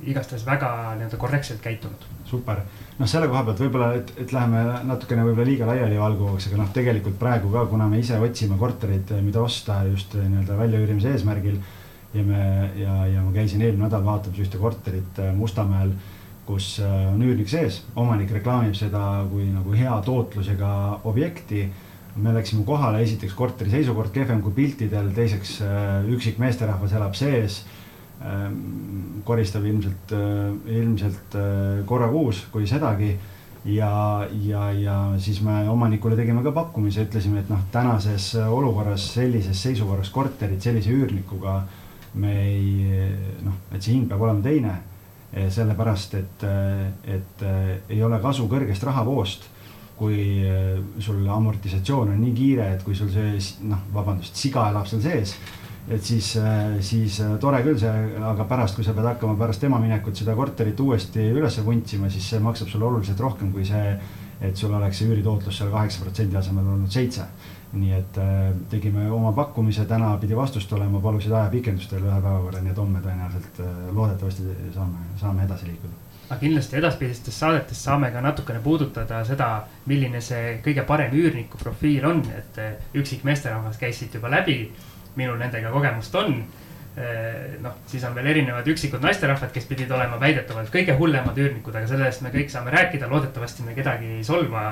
[0.00, 2.06] igastahes väga nii-öelda korrektselt käitunud.
[2.24, 2.62] super,
[2.98, 7.18] noh, selle koha pealt võib-olla, et, et läheme natukene võib-olla liiga laialivalguvaks, aga noh, tegelikult
[7.20, 11.58] praegu ka, kuna me ise otsime korterit, mida osta just nii-öelda väljaüürimise eesmärgil
[12.14, 12.44] ja me
[12.80, 15.92] ja, ja ma käisin eelmine nädal vaatamas ühte korterit Mustamäel,
[16.50, 20.72] kus on üürnik sees, omanik reklaamib seda kui nagu hea tootlusega
[21.06, 21.68] objekti
[22.20, 25.60] me läksime kohale, esiteks korteri seisukord kehvem kui piltidel, teiseks
[26.10, 27.62] üksik meesterahvas elab sees
[28.20, 33.16] Ehm, koristab ilmselt, äh, ilmselt äh, korra kuus, kui sedagi.
[33.64, 39.60] ja, ja, ja siis me omanikule tegime ka pakkumise, ütlesime, et noh, tänases olukorras sellises
[39.62, 41.58] seisukorras korterit sellise üürnikuga
[42.14, 43.02] me ei
[43.44, 44.72] noh, et see hind peab olema teine.
[45.30, 46.44] Sellepärast, et,
[47.06, 47.42] et
[47.88, 49.48] ei ole kasu kõrgest rahavoost
[50.00, 50.40] kui
[50.98, 53.36] sul amortisatsioon on nii kiire, et kui sul see
[53.68, 55.34] noh, vabandust, siga elab seal sees
[55.90, 56.34] et siis,
[56.86, 60.80] siis tore küll see, aga pärast, kui sa pead hakkama pärast ema minekut seda korterit
[60.80, 63.94] uuesti üles vuntsima, siis see maksab sulle oluliselt rohkem kui see,
[64.40, 67.26] et sul oleks see üüritootlus seal kaheksa protsendi asemel olnud seitse.
[67.72, 72.44] Nii et äh, tegime oma pakkumise, täna pidi vastust tulema, palusid ajapikendust veel ühe päeva
[72.44, 73.60] võrra, nii et homme tõenäoliselt
[73.96, 75.98] loodetavasti saame, saame edasi liikuda
[76.30, 79.48] aga kindlasti edaspidistes saadetes saame ka natukene puudutada seda,
[79.90, 82.60] milline see kõige parem üürniku profiil on, et
[82.94, 84.60] üksik meesterahvas käis siit juba läbi
[85.18, 86.42] minul nendega kogemust on.
[87.62, 91.88] Noh, siis on veel erinevad üksikud naisterahvad, kes pidid olema väidetavalt kõige hullemad üürnikud, aga
[91.88, 94.64] sellest me kõik saame rääkida, loodetavasti me kedagi ei solva.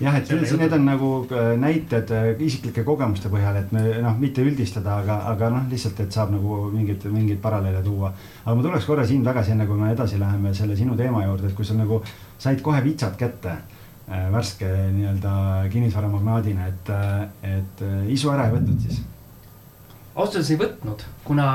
[0.00, 4.44] Jah, et need on nagu äh, näited äh, isiklike kogemuste põhjal, et me noh, mitte
[4.44, 8.12] üldistada, aga, aga noh, lihtsalt, et saab nagu mingeid, mingeid paralleele tuua.
[8.44, 11.50] aga ma tuleks korra siin tagasi, enne kui me edasi läheme selle sinu teema juurde,
[11.50, 12.02] et kui sa nagu
[12.38, 15.36] said kohe vitsad kätte äh, värske nii-öelda
[15.72, 16.92] kinnisvaramagnaadina, et,
[17.56, 19.02] et isu ära ei võtnud siis
[20.20, 21.46] ausalt öeldes ei võtnud, kuna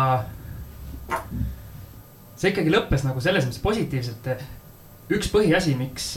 [2.35, 4.29] see ikkagi lõppes nagu selles mõttes positiivselt.
[5.11, 6.15] üks põhiasi, miks,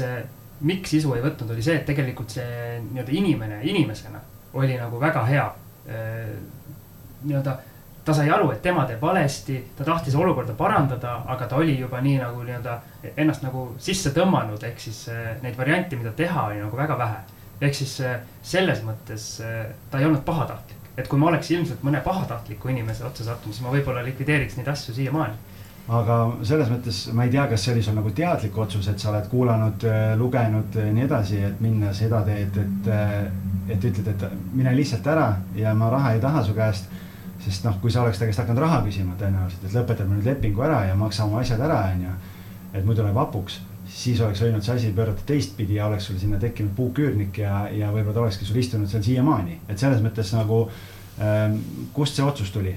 [0.61, 4.21] miks isu ei võtnud, oli see, et tegelikult see nii-öelda inimene inimesena
[4.59, 5.49] oli nagu väga hea.
[7.23, 7.59] nii-öelda
[8.05, 12.01] ta sai aru, et tema teeb valesti, ta tahtis olukorda parandada, aga ta oli juba
[12.01, 12.79] nii nagu nii-öelda
[13.17, 15.05] ennast nagu sisse tõmmanud, ehk siis
[15.43, 17.21] neid variante, mida teha, oli nagu väga vähe.
[17.61, 18.01] ehk siis
[18.43, 19.31] selles mõttes
[19.91, 23.63] ta ei olnud pahatahtlik et kui ma oleks ilmselt mõne pahatahtliku inimese otsa sattunud, siis
[23.63, 25.37] ma võib-olla likvideeriks neid asju siiamaani
[25.89, 29.09] aga selles mõttes ma ei tea, kas see oli sul nagu teadlik otsus, et sa
[29.13, 33.15] oled kuulanud, äh, lugenud ja nii edasi, et minna seda teed, et, äh,
[33.73, 36.97] et ütled, et mine lihtsalt ära ja ma raha ei taha su käest.
[37.39, 40.63] sest noh, kui sa oleks ta käest hakanud raha küsima tõenäoliselt, et lõpetame nüüd lepingu
[40.67, 42.11] ära ja maksa oma asjad ära, onju.
[42.75, 46.39] et muidu läheb hapuks, siis oleks võinud see asi pöörata teistpidi ja oleks sul sinna
[46.39, 50.65] tekkinud puuküürnik ja, ja võib-olla ta olekski sul istunud seal siiamaani, et selles mõttes nagu
[51.23, 51.61] ähm,
[51.95, 52.75] kust see otsus tuli,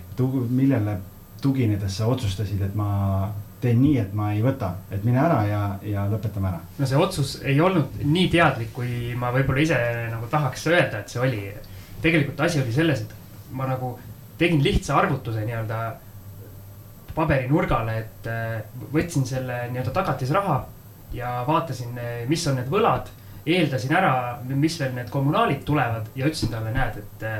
[0.49, 0.99] millele
[1.41, 3.31] tuginedes sa otsustasid, et ma
[3.61, 6.61] teen nii, et ma ei võta, et mine ära ja, ja lõpetame ära.
[6.79, 9.79] no see otsus ei olnud nii teadlik, kui ma võib-olla ise
[10.11, 11.43] nagu tahaks öelda, et see oli.
[12.01, 13.93] tegelikult asi oli selles, et ma nagu
[14.41, 15.81] tegin lihtsa arvutuse nii-öelda
[17.15, 18.61] paberinurgale, et äh,
[18.93, 20.61] võtsin selle nii-öelda tagatisraha
[21.13, 23.11] ja vaatasin, mis on need võlad.
[23.45, 27.39] eeldasin ära, mis veel need kommunaalid tulevad ja ütlesin talle, näed, et äh,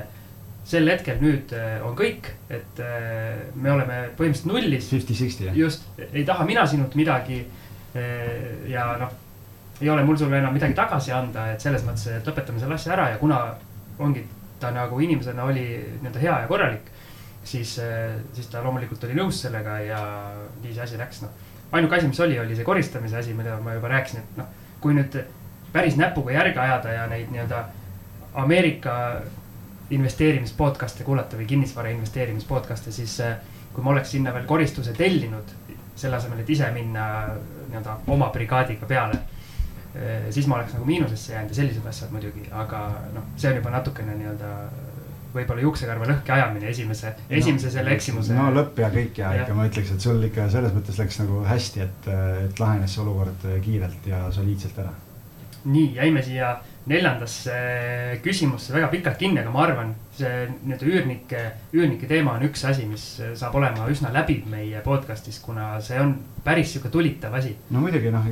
[0.68, 4.90] sel hetkel nüüd äh, on kõik, et äh, me oleme põhimõtteliselt nullis.
[4.92, 5.58] Fifty-sixty jah.
[5.58, 7.42] just, ei taha mina sinult midagi.
[7.98, 9.12] Äh, ja noh,
[9.82, 12.94] ei ole mul sulle enam midagi tagasi anda, et selles mõttes, et lõpetame selle asja
[12.96, 13.42] ära ja kuna
[14.02, 14.24] ongi
[14.62, 16.90] ta nagu inimesena oli nii-öelda hea ja korralik.
[17.44, 17.80] siis,
[18.34, 20.02] siis ta loomulikult oli nõus sellega ja
[20.62, 21.32] nii see asi läks, noh.
[21.74, 24.52] ainuke asi, mis oli, oli see koristamise asi, mida ma juba rääkisin, et noh,
[24.84, 25.18] kui nüüd
[25.74, 27.64] päris näpuga järge ajada ja neid nii-öelda
[28.44, 28.94] Ameerika
[29.92, 33.36] investeerimis podcast'e kuulata või kinnisvara investeerimis podcast'e, siis äh,
[33.74, 35.52] kui ma oleks sinna veel koristuse tellinud,
[35.96, 37.08] selle asemel, et ise minna
[37.70, 39.20] nii-öelda oma brigaadiga peale.
[39.96, 42.86] Äh, siis ma oleks nagu miinusesse jäänud ja sellised asjad muidugi, aga
[43.16, 44.56] noh, see on juba natukene nii-öelda
[45.32, 48.36] võib-olla juuksekarva lõhki ajamine esimese no,, esimese selle eksimuse.
[48.36, 51.22] no lõpp ja kõik ja, ja ikka ma ütleks, et sul ikka selles mõttes läks
[51.22, 52.10] nagu hästi, et,
[52.48, 54.92] et lahenes see olukord kiirelt ja soliidselt ära.
[55.64, 56.58] nii, jäime siia
[56.90, 57.56] neljandasse
[58.24, 61.42] küsimusse väga pikalt kinni, aga ma arvan, see nii-öelda üürnike,
[61.76, 63.04] üürnike teema on üks asi, mis
[63.38, 66.16] saab olema üsna läbiv meie podcast'is, kuna see on
[66.46, 67.54] päris sihuke tulitav asi.
[67.70, 68.26] no muidugi noh,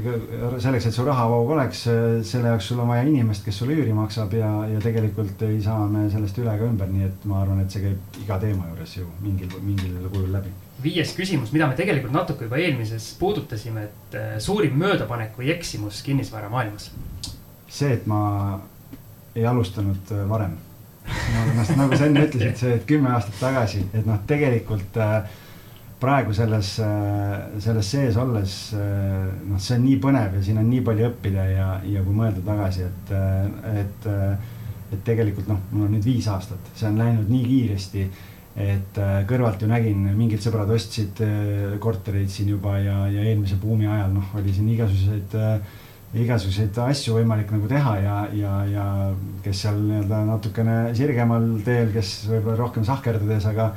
[0.62, 1.84] selleks, et su rahavoog oleks,
[2.32, 5.86] selle jaoks sul on vaja inimest, kes sulle üüri maksab ja, ja tegelikult ei saa
[5.92, 8.98] me sellest üle ega ümber, nii et ma arvan, et see käib iga teema juures
[8.98, 14.16] ju mingil, mingil kujul läbi viies küsimus, mida me tegelikult natuke juba eelmises puudutasime, et
[14.16, 16.88] äh, suurim möödapanek või eksimus kinnisvaramaailmas
[17.70, 18.60] see, et ma
[19.36, 20.58] ei alustanud äh, varem.
[21.10, 25.24] noh, nagu sa enne ütlesid, see, et kümme aastat tagasi, et noh, tegelikult äh,
[26.00, 30.84] praegu selles, äh, selles sees olles noh, see on nii põnev ja siin on nii
[30.86, 33.14] palju õppida ja, ja kui mõelda tagasi, et,
[33.74, 34.10] et,
[34.94, 38.06] et tegelikult noh, mul on nüüd viis aastat, see on läinud nii kiiresti
[38.60, 38.98] et
[39.30, 41.20] kõrvalt ju nägin, mingid sõbrad ostsid
[41.82, 45.78] kortereid siin juba ja, ja eelmise buumi ajal noh, oli siin igasuguseid äh,
[46.18, 48.86] igasuguseid asju võimalik nagu teha ja, ja, ja
[49.46, 53.70] kes seal nii-öelda natukene sirgemal teel, kes võib-olla rohkem sahkerdades, aga,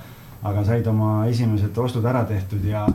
[0.49, 2.87] aga said oma esimesed ostud ära tehtud ja,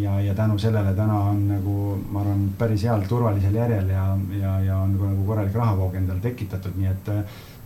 [0.00, 1.76] ja, ja tänu sellele täna on nagu,
[2.10, 4.08] ma arvan, päris heal turvalisel järjel ja,
[4.40, 7.14] ja, ja on nagu, nagu korralik rahavoog endale tekitatud, nii et,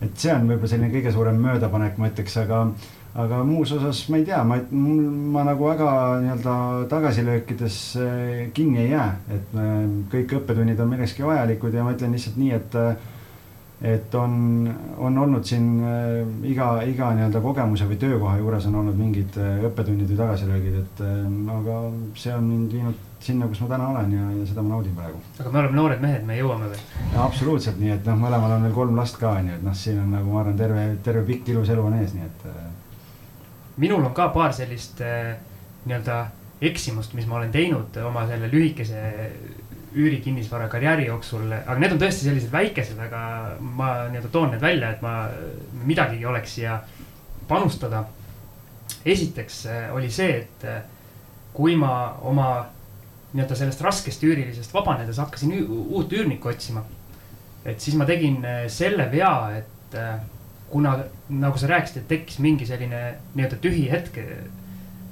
[0.05, 2.67] et see on võib-olla selline kõige suurem möödapanek, ma ütleks, aga
[3.15, 4.57] aga muus osas ma ei tea, ma,
[5.33, 5.91] ma nagu väga
[6.23, 6.55] nii-öelda
[6.91, 9.75] tagasilöökides eh, kinni ei jää, et eh,
[10.13, 13.13] kõik õppetunnid on millekski vajalikud ja ma ütlen lihtsalt nii, et eh,
[13.87, 14.31] et on,
[14.97, 15.67] on olnud siin
[16.49, 21.03] iga, iga nii-öelda kogemuse või töökoha juures on olnud mingid õppetunnid või tagasilöögid, et
[21.53, 21.75] aga
[22.17, 25.21] see on mind viinud sinna, kus ma täna olen ja, ja seda ma naudin praegu.
[25.39, 26.81] aga me oleme noored mehed, me jõuame veel.
[27.21, 30.09] absoluutselt, nii et noh, mõlemal on veel kolm last ka, nii et noh, siin on
[30.17, 32.49] nagu ma arvan, terve, terve pikk ilus elu on ees, nii et
[33.77, 35.35] minul on ka paar sellist äh,
[35.85, 36.25] nii-öelda
[36.61, 39.01] eksimust, mis ma olen teinud oma selle lühikese
[39.97, 43.21] üürikinnisvara karjääri jooksul, aga need on tõesti sellised väikesed, aga
[43.61, 45.29] ma nii-öelda toon need välja, et ma
[45.85, 46.79] midagigi oleks siia
[47.47, 48.05] panustada.
[49.05, 50.81] esiteks äh, oli see, et äh,
[51.53, 52.49] kui ma oma
[53.33, 56.83] nii-öelda sellest raskest üürilisest vabanedes hakkasin uut üürnikku otsima.
[57.65, 59.95] et siis ma tegin selle vea, et
[60.69, 60.97] kuna
[61.29, 63.01] nagu sa rääkisid, et tekkis mingi selline
[63.35, 64.19] nii-öelda tühi hetk.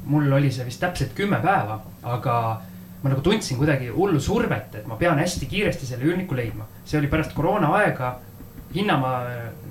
[0.05, 2.61] mul oli see vist täpselt kümme päeva, aga
[3.01, 6.67] ma nagu tundsin kuidagi hullu survet, et ma pean hästi kiiresti selle üürniku leidma.
[6.85, 8.17] see oli pärast koroona aega.
[8.75, 9.11] hinna ma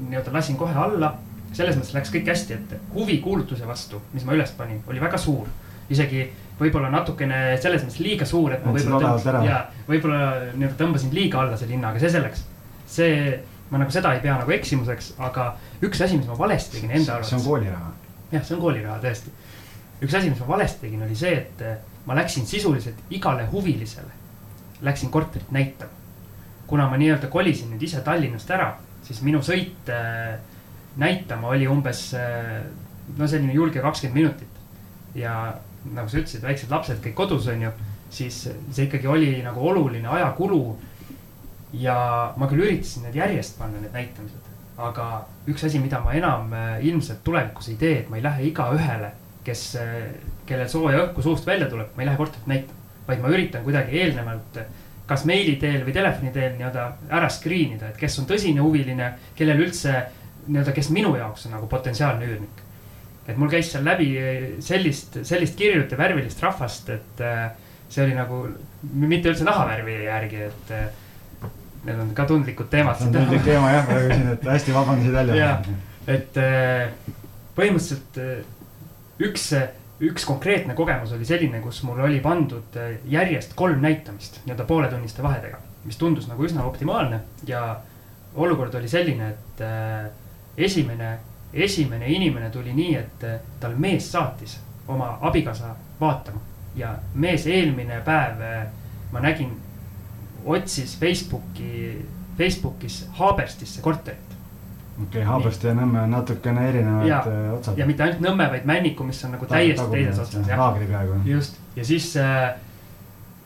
[0.09, 1.15] nii-öelda lasin kohe alla.
[1.53, 5.19] selles mõttes läks kõik hästi, et huvi kuulutuse vastu, mis ma üles panin, oli väga
[5.19, 5.47] suur.
[5.91, 9.45] isegi võib-olla natukene selles mõttes liiga suur, et ma võib-olla.
[9.45, 10.21] ja võib-olla
[10.55, 12.47] nii-öelda tõmbasin liiga alla selle hinna, aga see selleks.
[12.87, 13.41] see
[13.75, 15.49] ma nagu seda ei pea nagu eksimuseks, aga
[15.83, 17.33] üks asi, mis ma valesti tegin enda arvates.
[17.33, 17.91] see on kooliraha.
[18.31, 19.33] jah, see on kooliraha tõesti.
[19.99, 24.15] üks asi, mis ma valesti tegin, oli see, et eh, ma läksin sisuliselt igale huvilisele,
[24.87, 25.91] läksin korterit näitama.
[26.71, 28.71] kuna ma nii-öelda kolisin nüüd ise Tallinnast ära,
[29.05, 30.39] siis minu sõit äh,
[30.97, 32.63] näitama oli umbes äh,
[33.19, 34.63] no selline julge kakskümmend minutit.
[35.15, 35.59] ja
[35.93, 37.75] nagu sa ütlesid, väiksed lapsed kõik kodus on ju,
[38.11, 40.63] siis see ikkagi oli nagu oluline ajakulu
[41.81, 41.97] ja
[42.37, 45.09] ma küll üritasin need järjest panna, need näitamised, aga
[45.51, 49.11] üks asi, mida ma enam äh, ilmselt tulevikus ei tee, et ma ei lähe igaühele,
[49.47, 50.09] kes, äh,
[50.49, 52.81] kellel sooja õhku suust välja tuleb, ma ei lähe korterit näitama.
[53.05, 54.55] vaid ma üritan kuidagi eelnevalt,
[55.05, 59.11] kas meili teel või telefoni teel nii-öelda ära screen ida, et kes on tõsine huviline,
[59.37, 59.93] kellel üldse
[60.47, 62.63] nii-öelda, kes minu jaoks on nagu potentsiaalne üürnik.
[63.29, 64.09] et mul käis seal läbi
[64.61, 67.23] sellist, sellist kirjut ja värvilist rahvast, et
[67.89, 68.41] see oli nagu
[68.95, 70.73] mitte üldse nahavärvi järgi, et
[71.85, 72.99] need on ka tundlikud teemad.
[72.99, 75.49] see on tundlik teema jah, praegu siin, et hästi vabandasid välja.
[76.07, 77.13] et äh,
[77.57, 78.45] põhimõtteliselt äh,
[79.29, 79.49] üks,
[80.05, 85.25] üks konkreetne kogemus oli selline, kus mul oli pandud äh, järjest kolm näitamist nii-öelda pooletunniste
[85.25, 87.67] vahedega, mis tundus nagu üsna optimaalne ja
[88.35, 89.61] olukord oli selline, et
[90.59, 91.19] esimene,
[91.53, 93.27] esimene inimene tuli nii, et
[93.61, 94.57] tal mees saatis
[94.91, 95.71] oma abikaasa
[96.01, 96.41] vaatama
[96.77, 98.43] ja mees eelmine päev
[99.15, 99.53] ma nägin
[100.45, 102.07] otsis Facebooki,
[102.39, 104.21] Facebookis Haaberstisse korterit.
[105.03, 107.79] okei okay,, Haaberst ja Nõmme on natukene erinevad ja, äh, otsad.
[107.79, 110.55] ja mitte ainult Nõmme, vaid Männiku, mis on nagu täiesti teises otsas.
[110.57, 111.21] laagri peaaegu.
[111.29, 112.55] just, ja siis äh,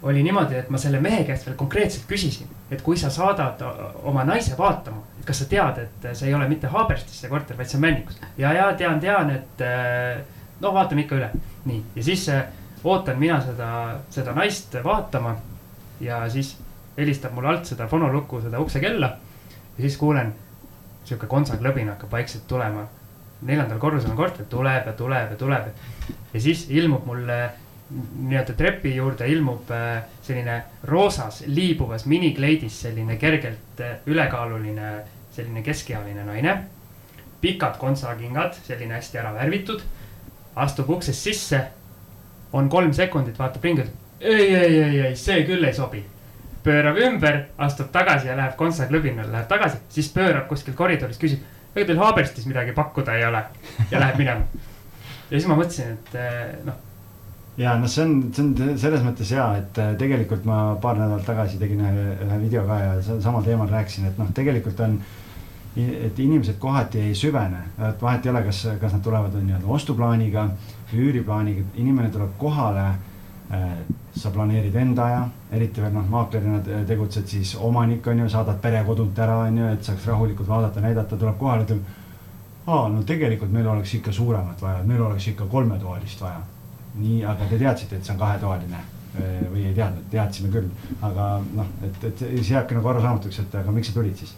[0.03, 3.63] oli niimoodi, et ma selle mehe käest veel konkreetselt küsisin, et kui sa saadad
[4.07, 7.59] oma naise vaatama, et kas sa tead, et see ei ole mitte Haaberstis see korter,
[7.59, 8.21] vaid see on Männikus.
[8.39, 10.23] ja, ja tean, tean, et äh,
[10.61, 11.31] noh, vaatame ikka üle.
[11.65, 12.45] nii, ja siis äh,
[12.85, 15.37] ootan mina seda, seda naist vaatama
[16.01, 16.57] ja siis
[16.99, 19.07] helistab mulle alt seda fonolukku, seda uksekella.
[19.77, 20.33] ja siis kuulen,
[21.05, 22.87] sihuke kontsaklõbin hakkab vaikselt tulema.
[23.43, 25.67] neljandal korrusel on korter, tuleb ja tuleb ja tuleb.
[26.35, 27.39] ja siis ilmub mulle
[28.19, 34.91] nii-öelda trepi juurde ilmub äh, selline roosas liibuvas minikleidis selline kergelt äh, ülekaaluline,
[35.33, 36.59] selline keskealine naine.
[37.41, 39.81] pikad kontsakingad, selline hästi ära värvitud.
[40.57, 41.67] astub uksest sisse,
[42.53, 43.85] on kolm sekundit, vaatab ringi,
[44.21, 46.03] ei, ei, ei, ei, see küll ei sobi
[46.69, 51.45] pöörab ümber, astub tagasi ja läheb kontsertklubinale, läheb tagasi, siis pöörab kuskil koridoris, küsib.
[51.75, 53.43] ega teil Haaberstis midagi pakkuda ei ole
[53.91, 54.67] ja läheb minema.
[55.31, 56.77] ja siis ma mõtlesin, et eh, noh.
[57.57, 61.25] ja noh, see on, see on selles mõttes hea, et eh, tegelikult ma paar nädalat
[61.29, 65.01] tagasi tegin ühe, video ka ja samal teemal rääkisin, et noh, tegelikult on
[65.79, 67.61] et inimesed kohati ei süvene,
[67.91, 70.49] et vahet ei ole, kas, kas nad tulevad nii-öelda ostuplaaniga
[70.97, 72.89] üüriplaaniga, inimene tuleb kohale
[74.19, 75.21] sa planeerid enda aja,
[75.57, 79.71] eriti veel noh, maaklerina tegutsed siis omanik on ju, saadad pere kodunt ära, on ju,
[79.73, 81.81] et saaks rahulikult vaadata, näidata, tuleb kohale, ütleb.
[82.67, 86.45] aa, no tegelikult meil oleks ikka suuremat vaja, meil oleks ikka kolmetoalist vaja.
[86.99, 88.85] nii, aga te teadsite, et see on kahetoaline
[89.53, 90.69] või ei teadnud, teadsime küll,
[91.03, 94.35] aga noh, et, et siis jääbki nagu arusaamatuks, et aga miks sa tulid siis?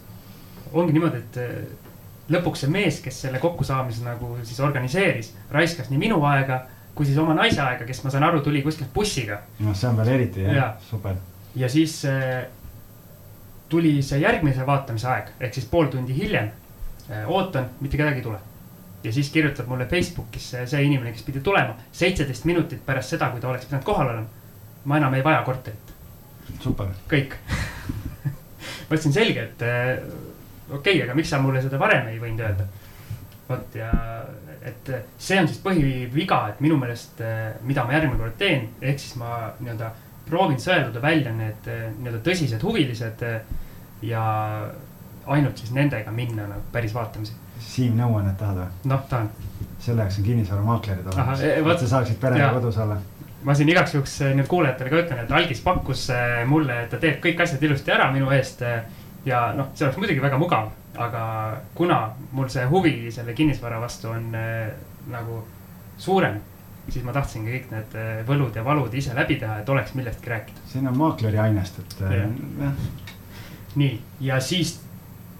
[0.71, 1.89] ongi niimoodi, et eh,
[2.31, 6.61] lõpuks see mees, kes selle kokkusaamise nagu siis organiseeris, raiskas nii minu aega
[6.95, 9.39] kui siis oma naise aega, kes ma saan aru, tuli kuskilt bussiga.
[9.59, 11.15] noh, see on veel eriti jah ja., super.
[11.55, 12.43] ja siis äh,
[13.71, 16.49] tuli see järgmise vaatamise aeg ehk siis pool tundi hiljem
[17.09, 17.27] äh,.
[17.27, 18.39] ootan, mitte kedagi ei tule.
[19.03, 23.41] ja siis kirjutab mulle Facebookis see inimene, kes pidi tulema seitseteist minutit pärast seda, kui
[23.41, 24.27] ta oleks pidanud kohal olema.
[24.85, 25.95] ma enam ei vaja korterit.
[26.59, 26.91] super.
[27.09, 27.37] kõik
[28.87, 29.95] ma ütlesin selge, et äh,
[30.69, 32.67] okei okay,, aga miks sa mulle seda varem ei võinud öelda?
[33.51, 33.91] vot ja,
[34.61, 37.21] et see on siis põhiviga, et minu meelest,
[37.65, 39.91] mida ma järgmine kord teen, ehk siis ma nii-öelda
[40.27, 43.23] proovin sõeluda välja need nii-öelda tõsised huvilised
[44.05, 44.25] ja
[45.25, 47.33] ainult siis nendega minna nagu päris vaatamisi.
[47.61, 48.69] Siim nõuannet tahad või?
[48.89, 49.29] noh, tahan.
[49.81, 52.97] selle jaoks on kinnisvaramaaklerid olemas, e, et sa saaksid perega kodus olla
[53.45, 56.07] ma siin igaks juhuks nüüd kuulajatele ka ütlen, et Algis pakkus
[56.49, 58.61] mulle, et ta teeb kõik asjad ilusti ära minu eest
[59.25, 61.23] ja noh, see oleks muidugi väga mugav, aga
[61.77, 61.99] kuna
[62.35, 64.71] mul see huvi selle kinnisvara vastu on äh,
[65.11, 65.41] nagu
[66.01, 66.39] suurem,
[66.89, 70.33] siis ma tahtsingi kõik need äh, võlud ja valud ise läbi teha, et oleks millestki
[70.33, 70.65] rääkida.
[70.73, 72.17] siin on maakleri ainest, et äh,
[72.61, 72.87] jah.
[73.75, 73.93] nii,
[74.27, 74.79] ja siis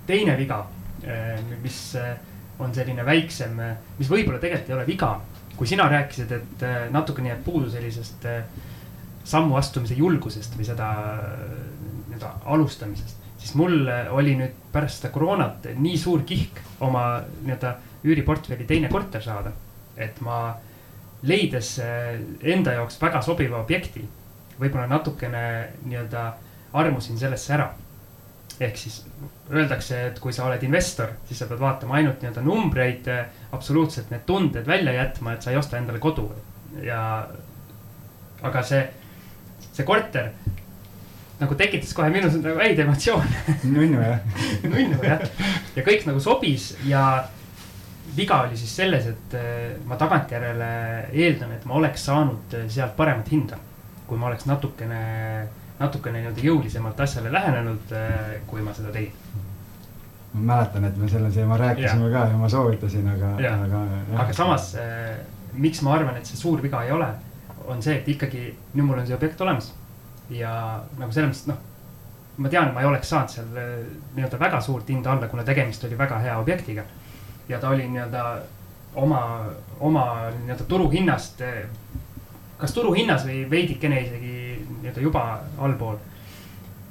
[0.08, 0.66] teine viga,
[1.04, 2.14] äh, mis äh,
[2.62, 3.58] on selline väiksem,
[3.98, 5.16] mis võib-olla tegelikult ei ole viga.
[5.58, 8.24] kui sina rääkisid, et natukene jääb puudu sellisest
[9.30, 10.88] sammu astumise julgusest või seda
[12.08, 17.06] nii-öelda alustamisest siis mul oli nüüd pärast seda koroonat nii suur kihk oma
[17.42, 17.76] nii-öelda
[18.06, 19.52] üüriportfelli teine korter saada.
[19.98, 20.56] et ma
[21.24, 21.76] leides
[22.42, 24.02] enda jaoks väga sobiva objekti,
[24.60, 25.44] võib-olla natukene
[25.86, 26.24] nii-öelda
[26.74, 27.74] armusin sellesse ära.
[28.62, 29.02] ehk siis
[29.50, 33.08] öeldakse, et kui sa oled investor, siis sa pead vaatama ainult nii-öelda numbreid,
[33.52, 36.30] absoluutselt need tunded välja jätma, et sa ei osta endale kodu
[36.84, 37.28] ja.
[38.42, 38.82] aga see,
[39.72, 40.32] see korter
[41.42, 43.58] nagu tekitas kohe minus nagu häid emotsioone.
[43.76, 44.20] nunnu jah
[44.64, 45.24] nunnu jah,
[45.76, 47.06] ja kõik nagu sobis ja
[48.16, 50.72] viga oli siis selles, et eh, ma tagantjärele
[51.12, 53.60] eeldan, et ma oleks saanud eh, sealt paremat hinda.
[54.12, 55.02] kui ma oleks natukene,
[55.80, 59.14] natukene nii-öelda jõulisemalt asjale lähenenud, eh, kui ma seda tegin.
[60.34, 62.14] ma mäletan, et me sellel teemal rääkisime ja.
[62.18, 63.84] ka ja ma soovitasin, aga, aga.
[64.26, 64.74] aga samas,
[65.54, 67.08] miks ma arvan, et see suur viga ei ole,
[67.68, 69.72] on see, et ikkagi nüüd mul on see objekt olemas
[70.32, 70.54] ja
[71.00, 71.60] nagu selles mõttes, noh.
[72.42, 73.74] ma tean, et ma ei oleks saanud seal eh,
[74.16, 76.86] nii-öelda väga suurt hinda alla, kuna tegemist oli väga hea objektiga.
[77.50, 78.24] ja ta oli nii-öelda
[78.96, 79.22] oma,
[79.80, 80.06] oma
[80.38, 81.66] nii-öelda turuhinnast, eh,
[82.58, 84.38] kas turuhinnas või veidikene isegi
[84.82, 85.26] nii-öelda juba
[85.58, 86.00] allpool.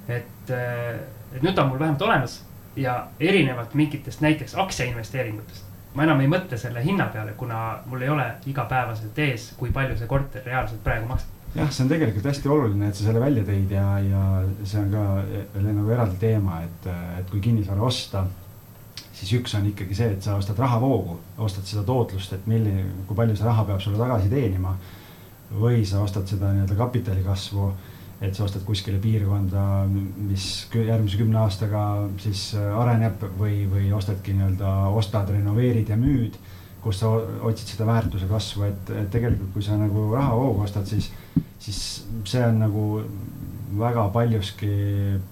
[0.08, 0.94] et, eh,
[1.32, 2.44] et nüüd ta on mul vähemalt olemas
[2.76, 5.64] ja erinevalt mingitest näiteks aktsiainvesteeringutest
[5.94, 9.96] ma enam ei mõtle selle hinna peale, kuna mul ei ole igapäevaselt ees, kui palju
[9.98, 13.44] see korter reaalselt praegu maksab jah, see on tegelikult hästi oluline, et sa selle välja
[13.46, 14.22] tõid ja, ja
[14.62, 15.04] see on ka
[15.54, 16.88] veel nagu eraldi teema, et,
[17.20, 18.24] et kui kinnisvara osta,
[19.10, 23.18] siis üks on ikkagi see, et sa ostad rahavoogu, ostad seda tootlust, et milline, kui
[23.18, 24.76] palju see raha peab sulle tagasi teenima.
[25.50, 27.72] või sa ostad seda nii-öelda kapitali kasvu,
[28.22, 31.80] et sa ostad kuskile piirkonda, mis järgmise kümne aastaga
[32.22, 36.38] siis areneb või, või ostadki nii-öelda, ostad, renoveerid ja müüd
[36.80, 37.10] kus sa
[37.44, 41.10] otsid seda väärtuse kasvu, et, et tegelikult, kui sa nagu rahavoogu ostad, siis,
[41.60, 41.80] siis
[42.24, 42.86] see on nagu
[43.78, 44.70] väga paljuski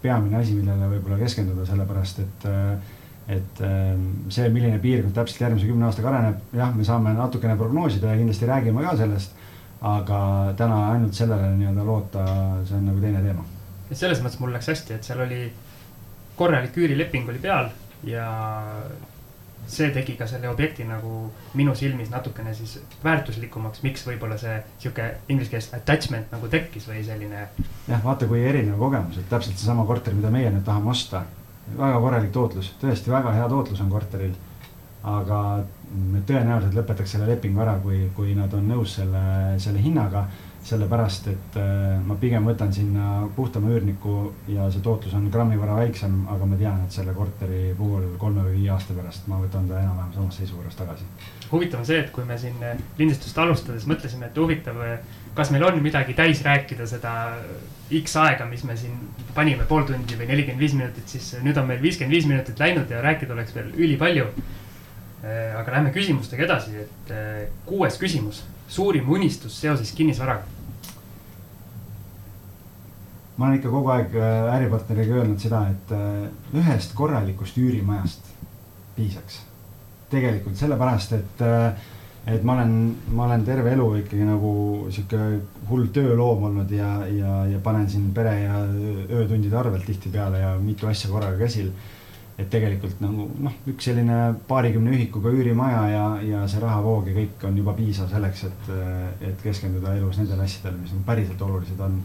[0.03, 2.49] peamine asi, millele võib-olla keskenduda, sellepärast et
[3.29, 3.61] et
[4.33, 8.49] see, milline piirkond täpselt järgmise kümne aastaga areneb, jah, me saame natukene prognoosida ja kindlasti
[8.49, 9.35] räägime ka sellest.
[9.79, 10.21] aga
[10.59, 12.23] täna ainult sellele nii-öelda loota,
[12.67, 13.45] see on nagu teine teema.
[13.93, 15.43] selles mõttes mul läks hästi, et seal oli
[16.39, 17.69] korralik üürileping oli peal
[18.07, 18.25] ja
[19.69, 25.09] see tegi ka selle objekti nagu minu silmis natukene siis väärtuslikumaks, miks võib-olla see sihuke
[25.29, 27.47] inglise keeles attachment nagu tekkis või selline.
[27.89, 31.25] jah, vaata, kui erinev kogemus, et täpselt seesama korter, mida meie nüüd tahame osta.
[31.79, 34.35] väga korralik tootlus, tõesti väga hea tootlus on korteril.
[35.05, 35.65] aga
[35.95, 39.21] me tõenäoliselt lõpetaks selle lepingu ära, kui, kui nad on nõus selle,
[39.63, 40.27] selle hinnaga
[40.69, 45.79] sellepärast et äh, ma pigem võtan sinna puhtama üürniku ja see tootlus on grammi võrra
[45.79, 49.69] väiksem, aga ma tean, et selle korteri puhul kolme või viie aasta pärast ma võtan
[49.71, 51.09] ta enam-vähem samas seisukorras tagasi.
[51.53, 55.53] huvitav on see, et kui me siin äh, lindistust alustades mõtlesime, et huvitav, äh, kas
[55.55, 57.15] meil on midagi täis rääkida seda
[58.03, 58.99] X aega, mis me siin
[59.35, 62.91] panime pool tundi või nelikümmend viis minutit, siis nüüd on meil viiskümmend viis minutit läinud
[62.93, 64.29] ja rääkida oleks veel ülipalju.
[65.59, 67.11] aga lähme küsimustega edasi, et
[67.67, 70.58] kuues küsimus, suurim unistus seoses kinnisvaraga
[73.39, 78.33] ma olen ikka kogu aeg äh, äripartneriga öelnud seda, et äh, ühest korralikust üürimajast
[78.97, 79.45] piisaks.
[80.11, 81.43] tegelikult sellepärast, et
[82.29, 82.73] et ma olen,
[83.17, 84.51] ma olen terve elu ikkagi nagu
[84.93, 85.21] sihuke
[85.69, 88.59] hull tööloom olnud ja, ja, ja panen siin pere ja
[89.21, 91.71] öötundide arvelt tihtipeale ja mitu asja korraga käsil.
[92.39, 94.17] et tegelikult nagu noh, üks selline
[94.47, 98.69] paarikümne ühikuga üürimaja ja, ja see rahavoog ja kõik on juba piisav selleks, et,
[99.31, 101.97] et keskenduda elus nendele asjadele, mis nagu päriselt olulised on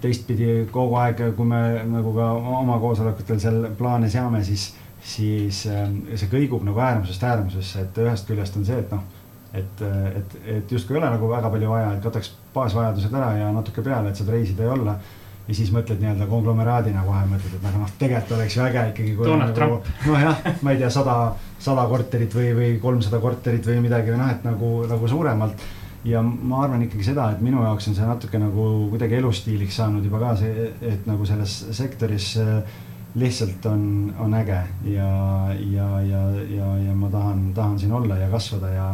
[0.00, 1.60] teistpidi kogu aeg, kui me
[1.90, 4.72] nagu ka oma koosolekutel seal plaane seame, siis
[5.04, 9.02] siis ähm, see kõigub nagu äärmusest äärmusesse, et ühest küljest on see, et noh,
[9.54, 9.82] et,
[10.20, 13.84] et, et justkui ei ole nagu väga palju vaja, et kataks baasvajadused ära ja natuke
[13.84, 14.96] peale, et saad reisida ja olla.
[15.44, 19.10] ja siis mõtled nii-öelda konglomeraadina kohe mõtled, et nagu noh, tegelikult oleks ju äge ikkagi.
[19.42, 19.74] Nagu,
[20.08, 21.16] nojah, ma ei tea, sada,
[21.60, 25.66] sada korterit või, või kolmsada korterit või midagi või noh, et nagu, nagu suuremalt
[26.04, 30.04] ja ma arvan ikkagi seda, et minu jaoks on see natuke nagu kuidagi elustiiliks saanud
[30.04, 32.80] juba ka see, et nagu selles sektoris äh,
[33.14, 33.84] lihtsalt on,
[34.20, 35.10] on äge ja,
[35.54, 38.88] ja, ja, ja, ja ma tahan, tahan siin olla ja kasvada ja,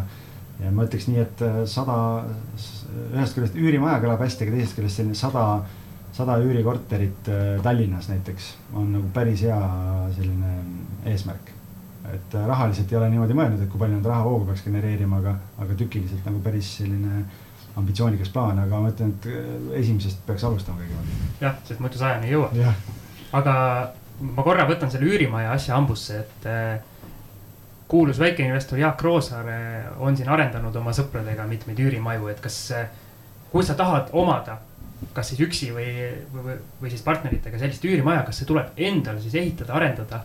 [0.61, 1.98] ja ma ütleks nii, et äh, sada,
[3.11, 5.46] ühest küljest üürimaja kõlab hästi, aga teisest küljest selline sada,
[6.16, 9.58] sada üürikorterit äh, Tallinnas näiteks on nagu päris hea
[10.18, 10.61] selline
[11.11, 11.56] eesmärk.
[12.16, 15.36] Et äh, rahaliselt ei ole niimoodi mõelnud, et kui palju nüüd rahavoogu peaks genereerima, aga,
[15.62, 17.24] aga tükiliselt nagu päris selline
[17.80, 21.42] ambitsioonikas plaan, aga ma ütlen, et esimesest peaks alustama kõigepealt.
[21.42, 22.72] jah, sest muidu sajani ei jõua.
[23.38, 23.54] aga
[24.20, 26.80] ma korra võtan selle üürimaja asja hambusse, et äh,
[27.90, 29.46] kuulus väikeinvestor Jaak Roosaar
[29.98, 32.90] on siin arendanud oma sõpradega mitmeid üürimaju, et kas, äh,
[33.52, 34.61] kui sa tahad omada,
[35.14, 35.88] kas siis üksi või,
[36.34, 40.24] või, või siis partneritega sellist üürimaja, kas see tuleb endal siis ehitada, arendada?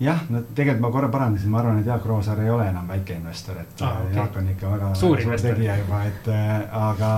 [0.00, 3.58] Jah, no tegelikult ma korra parandasin, ma arvan, et Jaak Roosaar ei ole enam väikeinvestor,
[3.60, 4.16] et ah, okay.
[4.16, 6.54] Jaak on ikka väga suur, suur tegija juba, et äh,
[6.88, 7.12] aga,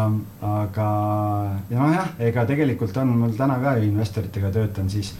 [0.54, 0.88] aga
[1.70, 5.14] ja nojah, ega tegelikult on mul täna ka investoritega töötan, siis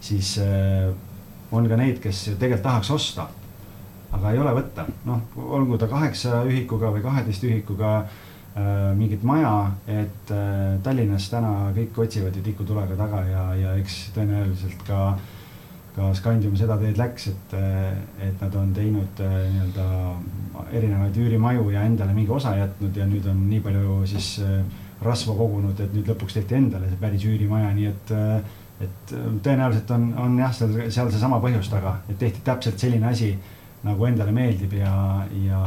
[0.00, 0.92] siis äh,
[1.52, 3.28] on ka neid, kes tegelikult tahaks osta,
[4.16, 5.22] aga ei ole võtta, noh,
[5.58, 9.54] olgu ta kaheksa ühikuga või kaheteist ühikuga äh, mingit maja,
[9.86, 15.00] et äh, Tallinnas täna kõik otsivad ju tikutulega taga ja, ja eks tõenäoliselt ka
[15.96, 17.54] ka Scandium seda teed läks, et,
[18.28, 19.86] et nad on teinud nii-öelda
[20.76, 24.36] erinevaid üürimaju ja endale mingi osa jätnud ja nüüd on nii palju siis
[25.02, 28.14] rasva kogunud, et nüüd lõpuks tehti endale see päris üürimaja, nii et
[28.80, 33.08] et äh, tõenäoliselt on, on jah, seal, seal seesama põhjus taga, et tehti täpselt selline
[33.08, 33.32] asi
[33.86, 34.92] nagu endale meeldib ja,
[35.44, 35.60] ja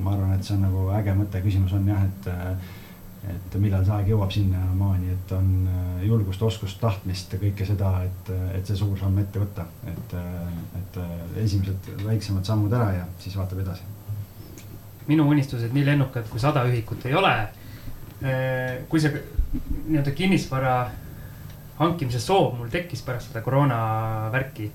[0.00, 2.74] ma arvan, et see on nagu äge mõte, küsimus on jah, et äh,
[3.32, 8.32] et millal see aeg jõuab sinnamaani, et on äh, julgust, oskust, tahtmist kõike seda, et,
[8.58, 10.16] et see suur samm ette võtta, et,
[10.80, 10.98] et
[11.44, 13.92] esimesed väiksemad sammud ära ja siis vaatab edasi.
[15.06, 17.34] minu unistused nii lennukad kui sada ühikut ei ole.
[18.88, 19.12] kui see
[19.86, 20.76] nii-öelda kinnisvara
[21.78, 23.78] hankimise soov mul tekkis pärast seda koroona
[24.32, 24.70] värki,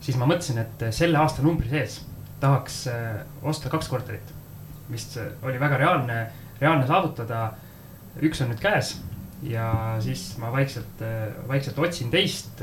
[0.00, 2.00] siis ma mõtlesin, et selle aastanumbri sees
[2.40, 4.34] tahaks äh, osta kaks korterit.
[4.88, 5.04] mis
[5.42, 6.26] oli väga reaalne,
[6.60, 7.52] reaalne saavutada.
[8.24, 8.96] Üks on nüüd käes
[9.46, 11.02] ja siis ma vaikselt,
[11.48, 12.62] vaikselt otsin teist.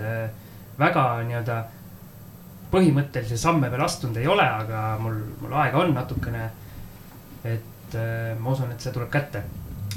[0.79, 1.59] Väga nii-öelda
[2.73, 6.49] põhimõttelisi samme veel astunud ei ole, aga mul, mul aega on natukene.
[7.45, 7.95] et
[8.39, 9.43] ma usun, et see tuleb kätte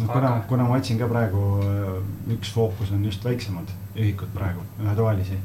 [0.06, 4.62] kuna aga..., kuna ma otsin ka praegu, äh, üks fookus on just väiksemad ühikud praegu,
[4.82, 5.38] ühetoalisi,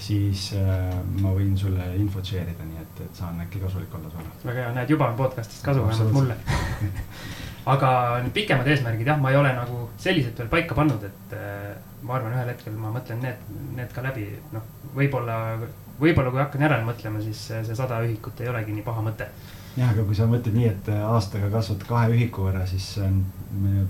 [0.00, 4.10] siis äh, ma võin sulle infot share ida, nii et, et saan äkki kasulik olla
[4.12, 4.32] sulle.
[4.44, 6.38] väga hea, näed juba on podcast'ist kasu vähemalt mulle
[7.66, 7.90] aga
[8.22, 11.74] need pikemad eesmärgid jah, ma ei ole nagu selliselt veel paika pannud, et äh,
[12.06, 14.64] ma arvan, ühel hetkel ma mõtlen need, need ka läbi, noh,
[14.94, 15.38] võib-olla,
[16.00, 19.28] võib-olla kui hakkan järele mõtlema, siis see sada ühikut ei olegi nii paha mõte.
[19.76, 23.18] Jah, aga kui sa mõtled nii, et aastaga kasvad kahe ühiku võrra, siis see on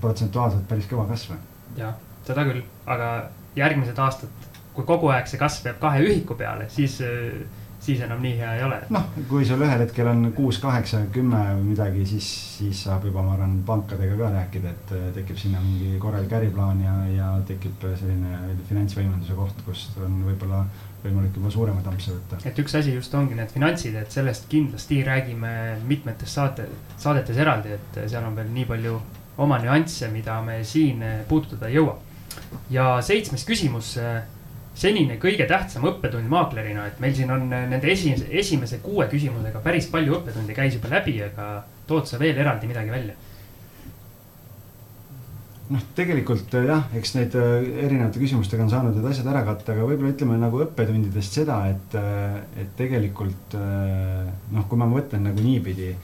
[0.02, 1.36] protsentuaalselt päris kõva kasv.
[1.76, 1.94] jah,
[2.26, 3.10] seda küll, aga
[3.58, 6.98] järgmised aastad, kui kogu aeg see kasv jääb kahe ühiku peale, siis,
[7.86, 8.80] siis enam nii hea ei ole.
[8.94, 13.22] noh, kui sul ühel hetkel on kuus, kaheksa, kümme või midagi, siis, siis saab juba,
[13.22, 18.58] ma arvan, pankadega ka rääkida, et tekib sinna mingi korralik äriplaan ja, ja tekib selline
[18.68, 20.64] finantsvõimenduse koht, kus on võib-olla
[21.06, 22.40] võimalik juba suuremaid ampse võtta.
[22.48, 25.52] et üks asi just ongi need finantsid, et sellest kindlasti räägime
[25.86, 26.66] mitmetes saate,
[26.98, 28.98] saadetes eraldi, et seal on veel nii palju
[29.44, 31.98] oma nüansse, mida me siin puudutada ei jõua.
[32.70, 33.96] ja seitsmes küsimus,
[34.76, 39.88] senine kõige tähtsam õppetund maaklerina, et meil siin on nende esimese, esimese kuue küsimusega päris
[39.92, 43.16] palju õppetunde käis juba läbi, aga tood sa veel eraldi midagi välja
[45.72, 49.74] noh, tegelikult äh, jah, eks neid äh, erinevate küsimustega on saanud need asjad ära katta,
[49.74, 55.42] aga võib-olla ütleme nagu õppetundidest seda, et, äh, et tegelikult noh, kui ma mõtlen nagu
[55.42, 55.94] niipidi.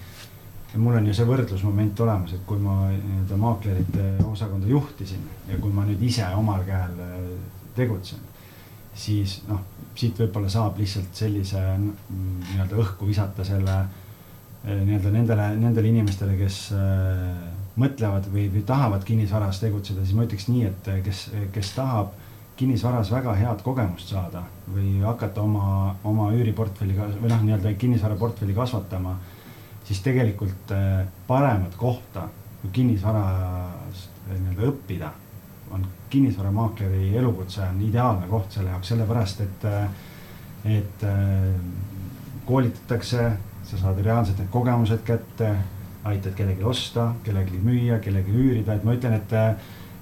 [0.73, 5.21] mul on ju see võrdlusmoment olemas, et kui ma nii-öelda maaklerite osakonda juhtisin
[5.51, 6.95] ja kui ma nüüd ise omal käel
[7.77, 8.32] tegutsen.
[8.95, 9.61] Siis noh,
[9.97, 13.77] siit võib-olla saab lihtsalt sellise nii-öelda õhku visata selle
[14.63, 17.31] nii-öelda nendele, nendele inimestele, kes äh,
[17.81, 21.25] mõtlevad või, või tahavad kinnisvaras tegutseda, siis ma ütleks nii, et kes,
[21.55, 22.13] kes tahab
[22.57, 29.17] kinnisvaras väga head kogemust saada või hakata oma, oma üüriportfelli või noh, nii-öelda kinnisvaraportfelli kasvatama,
[29.89, 30.77] siis tegelikult
[31.27, 32.29] paremat kohta
[32.61, 35.11] kui kinnisvaras nii-öelda õppida
[35.73, 39.67] on kinnisvaramaakleri elukutse on ideaalne koht selle jaoks, sellepärast et,
[40.79, 41.47] et äh,
[42.47, 43.29] koolitatakse,
[43.65, 45.55] sa saad reaalselt need kogemused kätte,
[46.05, 49.35] aitad kellelgi osta, kellelgi müüa, kellelgi üürida, et ma ütlen, et,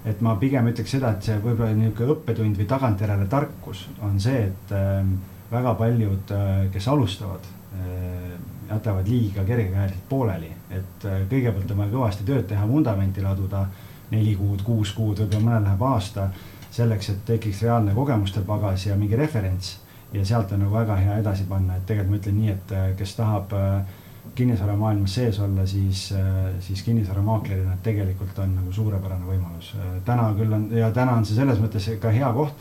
[0.08, 4.46] et ma pigem ütleks seda, et see võib-olla niisugune õppetund või tagantjärele tarkus on see,
[4.48, 5.04] et äh,
[5.52, 7.56] väga paljud, äh, kes alustavad,
[8.70, 13.62] jätavad liiga kergekäeliselt pooleli, et kõigepealt on vaja kõvasti tööd teha, vundamenti laduda
[14.10, 16.30] neli kuud, kuus kuud, võib-olla mõnel läheb aasta
[16.70, 19.78] selleks, et tekiks reaalne kogemuste pagas ja mingi referents.
[20.12, 22.86] ja sealt on nagu väga hea edasi panna, et tegelikult ma ütlen nii, et äh,
[22.98, 23.84] kes tahab äh,
[24.34, 29.74] kinnisvaramaailmas sees olla, siis, äh, siis kinnisvaramaaklerina tegelikult on nagu suurepärane võimalus.
[30.04, 32.54] täna küll on ja täna on see selles mõttes ka hea koht,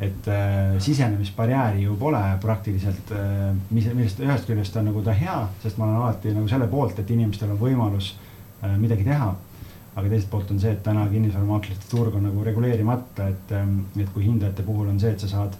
[0.00, 5.36] et äh, sisenemisbarjääri ju pole praktiliselt äh,, mis, millest ühest küljest on nagu ta hea,
[5.62, 8.14] sest ma olen alati nagu selle poolt, et inimestel on võimalus
[8.64, 9.34] äh, midagi teha
[9.96, 14.10] aga teiselt poolt on see, et täna kinnisvaramaaklerite turg on nagu reguleerimata, et, ähm, et
[14.14, 15.56] kui hindajate puhul on see, et sa saad,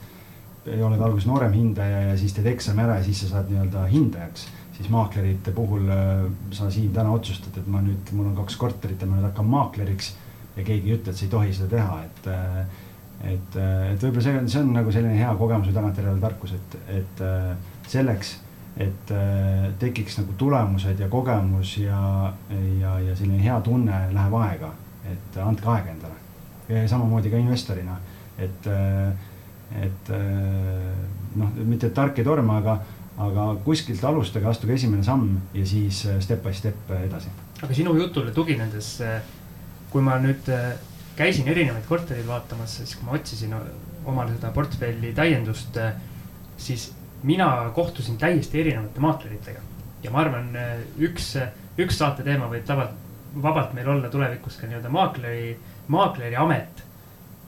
[0.71, 4.47] oled alguses noorem hindaja ja siis teed eksami ära ja siis sa saad nii-öelda hindajaks,
[4.77, 6.27] siis maaklerite puhul äh,
[6.57, 9.49] sa siin täna otsustad, et ma nüüd, mul on kaks korterit ja ma nüüd hakkan
[9.51, 10.13] maakleriks
[10.57, 12.63] ja keegi ei ütle, et sa ei tohi seda teha, et äh,
[13.21, 16.55] et, äh, et võib-olla see on, see on nagu selline hea kogemus või tagantjärele tarkus,
[16.57, 17.21] et, et
[17.91, 18.39] selleks
[18.81, 22.33] et äh, tekiks nagu tulemused ja kogemus ja,
[22.81, 24.71] ja, ja selline hea tunne läheb aega,
[25.11, 26.87] et andke aega endale.
[26.89, 27.97] samamoodi ka investorina,
[28.39, 30.87] et, äh, et äh,
[31.37, 32.79] noh, mitte tark ei torma, aga,
[33.21, 37.33] aga kuskilt alustage, astuge esimene samm ja siis step by step edasi.
[37.61, 38.95] aga sinu jutule tuginedes,
[39.91, 40.47] kui ma nüüd
[41.19, 43.53] käisin erinevaid kortereid vaatamas, siis kui ma otsisin
[44.09, 45.77] omale seda portfelli täiendust,
[46.57, 46.93] siis
[47.23, 49.61] mina kohtusin täiesti erinevate maakleritega
[50.03, 50.53] ja ma arvan,
[50.99, 51.35] üks,
[51.79, 52.95] üks saate teema võib vabalt,
[53.43, 55.57] vabalt meil olla tulevikus ka nii-öelda maakleri,
[55.89, 56.85] maakleri amet.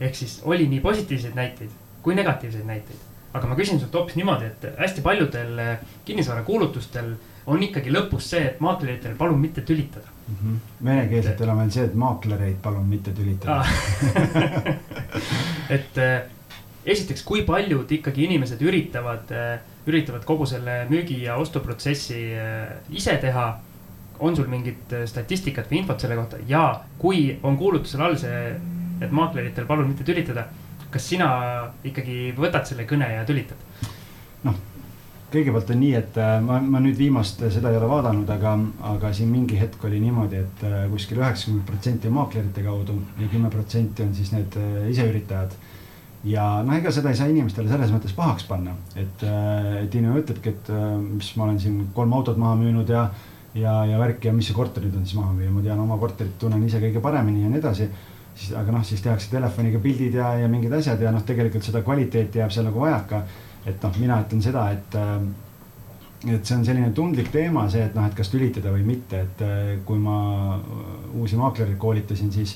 [0.00, 1.70] ehk siis oli nii positiivseid näiteid
[2.02, 3.08] kui negatiivseid näiteid.
[3.32, 5.60] aga ma küsin sult hoopis niimoodi, et hästi paljudel
[6.04, 7.14] kinnisvarakuulutustel
[7.48, 10.84] on ikkagi lõpus see, et maakleritel palun mitte tülitada mm -hmm..
[10.84, 13.68] venekeelsetel on veel see, et maaklereid palun mitte tülitada ah.
[15.76, 16.02] et
[16.86, 23.18] esiteks, kui paljud ikkagi inimesed üritavad, äh, üritavad kogu selle müügi ja ostuprotsessi äh, ise
[23.22, 23.52] teha?
[24.22, 26.66] on sul mingit äh, statistikat või infot selle kohta ja
[27.00, 28.52] kui on kuulutusel all see,
[29.02, 30.44] et maakleritel palun mitte tülitada,
[30.92, 31.30] kas sina
[31.82, 33.58] ikkagi võtad selle kõne ja tülitad?
[34.46, 34.60] noh,
[35.32, 38.54] kõigepealt on nii, et ma, ma nüüd viimast seda ei ole vaadanud, aga,
[38.92, 43.50] aga siin mingi hetk oli niimoodi, et kuskil üheksakümmend protsenti on maaklerite kaudu ja kümme
[43.50, 44.60] protsenti on siis need
[44.92, 45.58] iseüritajad
[46.24, 50.54] ja noh, ega seda ei saa inimestele selles mõttes pahaks panna, et, äh, inimene ütlebki,
[50.54, 53.08] et äh, mis ma olen siin kolm autot maha müünud ja,
[53.58, 55.98] ja, ja värk ja mis see korter nüüd on siis maha müüa, ma tean oma
[56.00, 57.90] korterit, tunnen ise kõige paremini ja nii edasi.
[58.34, 61.82] siis, aga noh, siis tehakse telefoniga pildid ja, ja mingid asjad ja noh, tegelikult seda
[61.82, 63.24] kvaliteeti jääb seal nagu vajaka.
[63.66, 65.16] et noh, mina ütlen seda, et äh,
[66.22, 69.40] et see on selline tundlik teema, see, et noh, et kas tülitada või mitte, et
[69.82, 70.54] kui ma
[71.18, 72.52] uusi maaklereid koolitasin, siis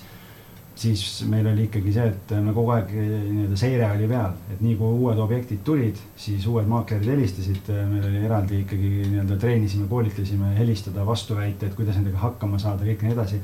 [0.77, 4.75] siis meil oli ikkagi see, et me kogu aeg nii-öelda seire oli peal, et nii
[4.77, 10.53] kui uued objektid tulid, siis uued maaklerid helistasid, meil oli eraldi ikkagi nii-öelda treenisime, koolitasime
[10.59, 13.41] helistada vastuväiteid, kuidas nendega hakkama saada, kõik nii edasi.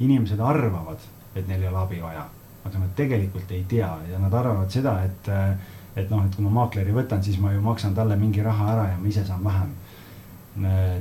[0.00, 1.02] inimesed arvavad,
[1.36, 2.22] et neil ei ole abi vaja,
[2.64, 5.28] aga nad tegelikult ei tea ja nad arvavad seda, et,
[6.00, 8.86] et noh, et kui ma maakleri võtan, siis ma ju maksan talle mingi raha ära
[8.94, 9.68] ja ma ise saan vähem.
[9.68, 9.89] Äh,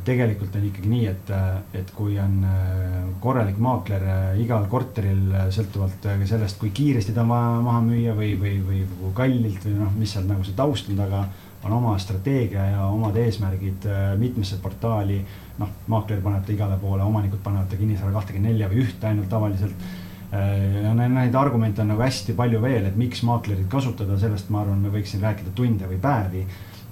[0.06, 4.04] tegelikult on ikkagi nii, et, äh, et kui on äh, korralik maakler
[4.38, 9.14] igal korteril, sõltuvalt sellest, kui kiiresti ta on vaja maha müüa või, või, või kui
[9.18, 11.24] kallilt või noh, mis seal nagu see taust on taga,
[11.66, 13.89] on oma strateegia ja omad eesmärgid
[14.22, 15.24] mitmesse portaali.
[15.60, 19.28] noh, maakler paneb ta igale poole, omanikud panevad ta kinnisvara kahtekümmet nelja või ühte ainult
[19.30, 19.89] tavaliselt
[20.32, 24.80] ja neid argumente on nagu hästi palju veel, et miks maaklerit kasutada, sellest ma arvan,
[24.80, 26.45] me võiksime rääkida tunde või päevi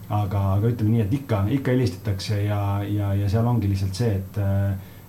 [0.09, 4.13] aga, aga ütleme nii, et ikka, ikka helistatakse ja, ja, ja seal ongi lihtsalt see,
[4.19, 4.37] et,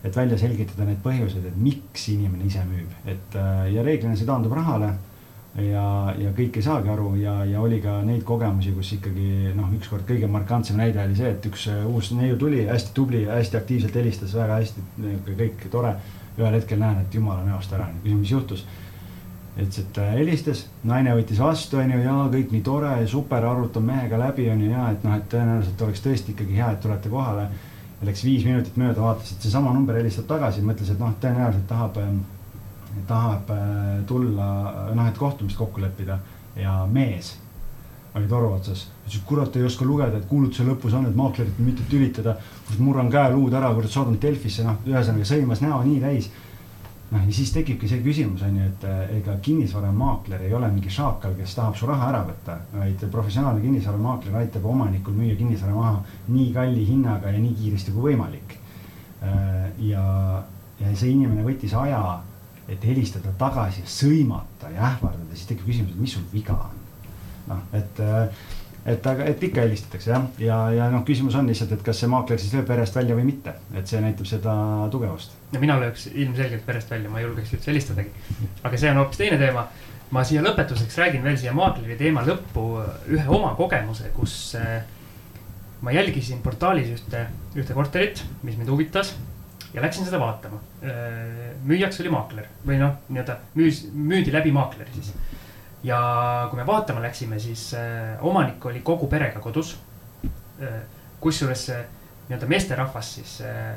[0.07, 3.39] et välja selgitada need põhjused, et miks inimene ise müüb, et
[3.75, 4.95] ja reeglina see taandub rahale.
[5.59, 5.85] ja,
[6.19, 10.05] ja kõik ei saagi aru ja, ja oli ka neid kogemusi, kus ikkagi noh, ükskord
[10.07, 14.35] kõige markantsem näide oli see, et üks uus neiu tuli, hästi tubli, hästi aktiivselt helistas,
[14.39, 14.85] väga hästi,
[15.29, 15.97] kõik tore.
[16.39, 18.61] ühel hetkel näen, et jumala näost ära, küsin, mis juhtus
[19.59, 24.47] ütles, et helistas, naine võttis vastu, onju, jaa, kõik nii tore, super, arutan mehega läbi,
[24.53, 27.49] onju, ja et noh, et tõenäoliselt oleks tõesti ikkagi hea, et tulete kohale.
[28.07, 31.99] Läks viis minutit mööda, vaatas, et seesama number helistab tagasi, mõtles, et noh, tõenäoliselt tahab,
[32.05, 32.23] ähm,
[33.11, 34.49] tahab äh, tulla,
[34.95, 36.21] noh, et kohtumist kokku leppida
[36.59, 37.35] ja mees
[38.15, 38.87] oli toru otsas.
[39.07, 42.37] ütles, et kurat, ei oska lugeda, et kuulutuse lõpus on, et maaklerit mitte tülitada.
[42.79, 46.31] murran käeluud ära, kurat, saadan Delfisse, noh, ühesõnaga sõimas näo nii täis
[47.11, 50.93] noh, ja siis tekibki see küsimus on ju, et äh, ega kinnisvaramaakler ei ole mingi
[50.93, 56.03] šaakal, kes tahab su raha ära võtta, vaid professionaalne kinnisvaramaakler aitab omanikul müüa kinnisvara maha
[56.29, 58.59] nii kalli hinnaga ja nii kiiresti kui võimalik.
[59.25, 60.05] Äh, ja,
[60.81, 62.03] ja see inimene võttis aja,
[62.69, 66.77] et helistada tagasi, sõimata ja ähvardada, siis tekib küsimus, et mis sul viga on.
[67.49, 68.49] noh, et äh,
[68.93, 72.01] et aga, et ikka helistatakse jah, ja, ja, ja noh, küsimus on lihtsalt, et kas
[72.03, 74.55] see maakler siis lööb verest välja või mitte, et see näitab seda
[74.93, 75.37] tugevust.
[75.53, 78.13] no mina lööks ilmselgelt verest välja, ma ei julgeks üldse helistadagi.
[78.63, 79.67] aga see on hoopis teine teema.
[80.11, 82.69] ma siia lõpetuseks räägin veel siia maakleri teema lõppu
[83.13, 84.79] ühe oma kogemuse, kus äh,
[85.85, 87.27] ma jälgisin portaalis ühte,
[87.57, 89.15] ühte korterit, mis mind huvitas
[89.75, 90.63] ja läksin seda vaatama.
[90.83, 95.13] Äh, müüjaks oli maakler või noh, nii-öelda müüs, müüdi läbi maakleri siis
[95.83, 99.77] ja kui me vaatama läksime, siis äh, omanik oli kogu perega kodus
[100.25, 100.81] äh,.
[101.21, 101.79] kusjuures see
[102.29, 103.77] nii-öelda meesterahvas siis äh,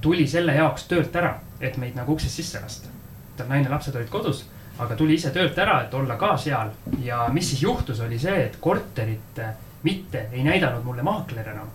[0.00, 2.88] tuli selle jaoks töölt ära, et meid nagu uksest sisse lasta.
[3.36, 4.44] tal naine, lapsed olid kodus,
[4.78, 6.72] aga tuli ise töölt ära, et olla ka seal
[7.04, 9.40] ja mis siis juhtus, oli see, et korterit
[9.82, 11.68] mitte ei näidanud mulle maakler enam.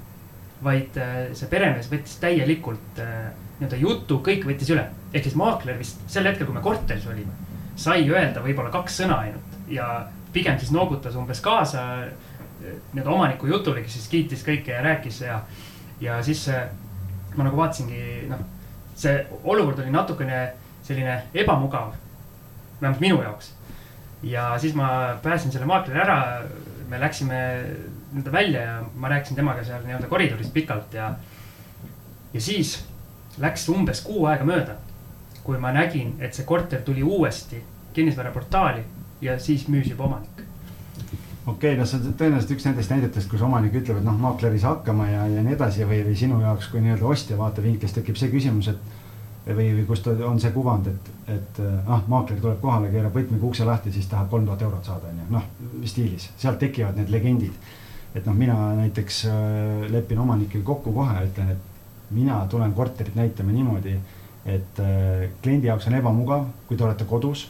[0.64, 0.98] vaid
[1.34, 6.46] see peremees võttis täielikult nii-öelda jutu, kõik võttis üle, ehk siis maakler vist sel hetkel,
[6.46, 7.45] kui me korteris olime
[7.76, 11.84] sai öelda võib-olla kaks sõna ainult ja pigem siis noogutas umbes kaasa
[12.59, 15.41] nii-öelda omaniku jutule, kes siis kiitis kõike ja rääkis ja,
[16.01, 16.45] ja siis
[17.36, 18.41] ma nagu vaatasingi, noh,
[18.95, 20.39] see olukord oli natukene
[20.86, 21.93] selline ebamugav,
[22.80, 23.51] vähemalt minu jaoks.
[24.23, 24.88] ja siis ma
[25.23, 26.17] pääsin selle maakleri ära,
[26.89, 27.39] me läksime
[28.13, 31.13] nii-öelda välja ja ma rääkisin temaga seal nii-öelda koridoris pikalt ja,
[32.34, 32.78] ja siis
[33.38, 34.78] läks umbes kuu aega mööda
[35.46, 37.62] kui ma nägin, et see korter tuli uuesti
[37.93, 38.82] kinnisvaraportaali
[39.22, 40.41] ja siis müüs juba omanik.
[41.48, 44.56] okei okay,, no see on tõenäoliselt üks nendest näidetest, kus omanik ütleb, et noh, maakler
[44.56, 48.00] ei saa hakkama ja, ja nii edasi või, või sinu jaoks kui nii-öelda ostja vaatevinklist
[48.00, 52.41] tekib see küsimus, et või, või kus ta on see kuvand, et, et ah, maakler
[52.41, 56.32] tuleb kohale, keerab võtmega ukse lahti, siis tahab kolm tuhat eurot saada, onju, noh stiilis,
[56.41, 57.74] sealt tekivad need legendid.
[58.16, 63.52] et noh, mina näiteks äh, lepin omanikega kokku kohe, ütlen, et mina tulen korterit näitama
[63.52, 63.98] niimoodi
[64.46, 67.48] et äh, kliendi jaoks on ebamugav, kui te olete kodus.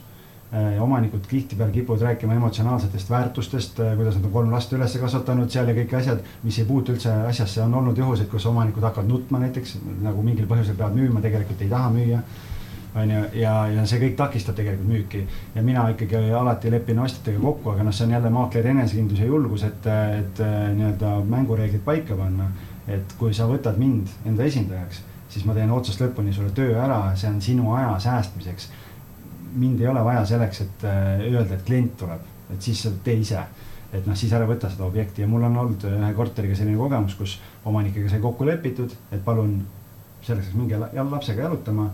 [0.56, 5.52] Äh, omanikud tihtipeale kipuvad rääkima emotsionaalsetest väärtustest, äh, kuidas nad on kolm last üles kasvatanud
[5.52, 9.10] seal ja kõik asjad, mis ei puutu üldse asjasse, on olnud juhuseid, kus omanikud hakkavad
[9.10, 12.22] nutma näiteks nagu mingil põhjusel peavad müüma, tegelikult ei taha müüa
[12.96, 15.26] on ju, ja, ja see kõik takistab tegelikult müüki.
[15.56, 19.28] ja mina ikkagi alati lepin ostjatega kokku, aga noh, see on jälle maakleri enesekindlus ja
[19.28, 19.89] julgus, et,
[20.22, 20.39] et
[20.78, 22.48] nii-öelda mängureeglid paika panna.
[22.88, 25.02] et kui sa võtad mind enda esindajaks
[25.36, 28.70] siis ma teen otsast lõpuni sulle töö ära, see on sinu aja säästmiseks.
[29.56, 32.24] mind ei ole vaja selleks, et äh, öelda, et klient tuleb,
[32.54, 33.44] et siis tee ise.
[33.94, 37.16] et noh, siis ära võta seda objekti ja mul on olnud ühe korteriga selline kogemus,
[37.16, 39.62] kus omanikega sai kokku lepitud, et palun
[40.26, 41.90] selleks, et minge lapsega jalutama,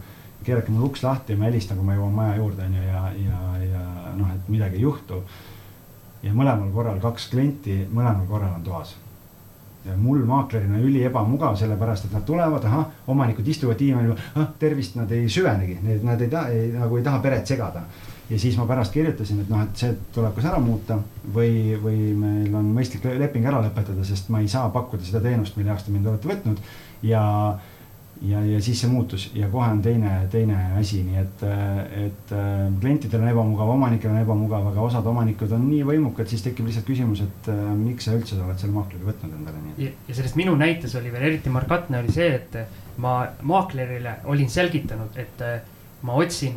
[0.46, 3.04] keerake mul uks lahti ja ma helistan, kui ma jõuan maja juurde, on ju, ja,
[3.26, 3.86] ja, ja
[4.18, 5.22] noh, et midagi ei juhtu.
[6.24, 8.96] ja mõlemal korral kaks klienti, mõlemal korral on toas
[9.98, 15.12] mul maaklerina üli ebamugav, sellepärast et nad tulevad, ahah, omanikud istuvad diivanil, ah tervist, nad
[15.12, 17.84] ei süvenegi, nad ei taha, nagu ei taha peret segada.
[18.32, 20.96] ja siis ma pärast kirjutasin, et noh, et see tuleb kas ära muuta
[21.36, 25.58] või, või meil on mõistlik leping ära lõpetada, sest ma ei saa pakkuda seda teenust,
[25.58, 26.62] mille jaoks te mind olete võtnud
[27.04, 27.24] ja
[28.22, 31.44] ja, ja siis see muutus ja kohe on teine, teine asi, nii et,
[32.06, 36.46] et äh, klientidel on ebamugav, omanikel on ebamugav, aga osad omanikud on nii võimukad, siis
[36.46, 40.10] tekib lihtsalt küsimus, et äh, miks sa üldse oled selle maakleri võtnud endale, nii et.
[40.10, 42.60] ja sellest minu näites oli veel eriti markantne oli see, et
[43.02, 45.62] ma maaklerile olin selgitanud, et äh,
[46.02, 46.56] ma otsin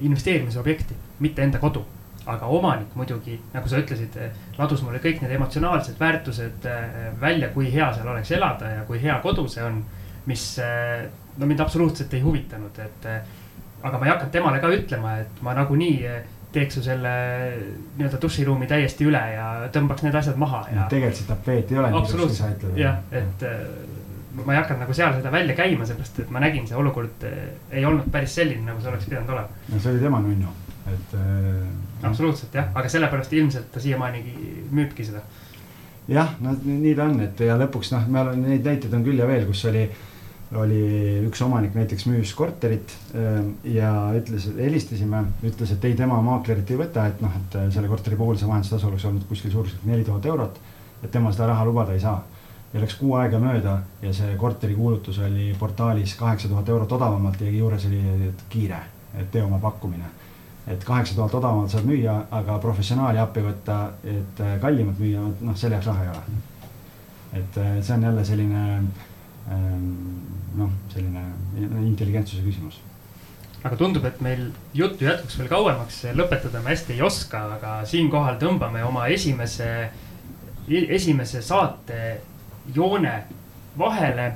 [0.00, 1.82] investeerimisobjekti, mitte enda kodu
[2.28, 4.16] aga omanik muidugi, nagu sa ütlesid,
[4.56, 6.64] ladus mulle kõik need emotsionaalsed väärtused
[7.20, 9.82] välja, kui hea seal oleks elada ja kui hea kodu see on
[10.28, 11.04] mis eh,
[11.38, 13.06] no mind absoluutselt ei huvitanud, et.
[13.08, 13.36] Eh,
[13.78, 16.22] aga ma ei hakanud temale ka ütlema, et ma nagunii eh,
[16.52, 17.10] teeks ju selle
[17.98, 20.86] nii-öelda duširuumi täiesti üle ja tõmbaks need asjad maha ja.
[20.90, 21.90] tegelikult see tapeet ei ole.
[22.00, 23.44] absoluutselt, jah, et
[24.38, 27.84] ma ei hakanud nagu seal seda välja käima, seepärast et ma nägin, see olukord ei
[27.86, 29.62] olnud päris selline, nagu see oleks pidanud olema.
[29.68, 30.56] no see oli tema nunnu,
[30.94, 31.62] et äh,.
[32.10, 35.22] absoluutselt jah, aga sellepärast ilmselt ta siiamaanigi müübki seda.
[36.08, 39.22] jah, no nii ta on, et ja lõpuks noh, me oleme neid näiteid on küll
[39.22, 39.86] ja veel, kus oli
[40.56, 40.80] oli
[41.28, 46.80] üks omanik näiteks müüs korterit äh, ja ütles, helistasime, ütles, et ei, tema maaklerit ei
[46.80, 50.26] võta, et noh, et selle korteri puhul see vahendustasu oleks olnud kuskil suurusjärgus neli tuhat
[50.26, 50.60] eurot.
[51.02, 52.22] et tema seda raha lubada ei saa.
[52.72, 57.40] ja läks kuu aega mööda ja see korteri kuulutus oli portaalis kaheksa tuhat eurot odavamalt
[57.40, 58.80] ja juures oli kiire,
[59.30, 60.04] tee oma pakkumine.
[60.66, 65.76] et kaheksa tuhat odavamalt saad müüa, aga professionaali appi võtta, et kallimalt müüa, noh, selle
[65.76, 66.42] jaoks raha ei ole.
[67.42, 68.64] et see on jälle selline
[69.48, 71.24] noh, selline
[71.86, 72.80] intelligentsuse küsimus.
[73.62, 78.38] aga tundub, et meil juttu jätkuks veel kauemaks, lõpetada me hästi ei oska, aga siinkohal
[78.38, 79.90] tõmbame oma esimese,
[80.68, 82.20] esimese saate
[82.74, 83.22] joone
[83.78, 84.32] vahele.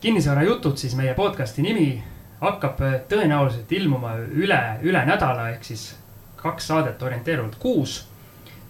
[0.00, 2.02] kinnisvara jutud siis meie podcast'i nimi
[2.40, 2.78] hakkab
[3.10, 5.88] tõenäoliselt ilmuma üle, üle nädala ehk siis
[6.36, 8.04] kaks saadet orienteeruvalt kuus.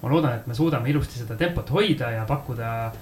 [0.03, 2.93] ma loodan, et me suudame ilusti seda tempot hoida ja pakkuda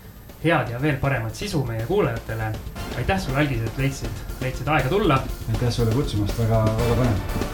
[0.45, 2.53] head ja veel paremat sisu meie kuulajatele.
[2.97, 5.21] aitäh sulle, Algis, et leidsid, leidsid aega tulla.
[5.53, 7.51] aitäh sulle kutsumast, väga, väga põnev.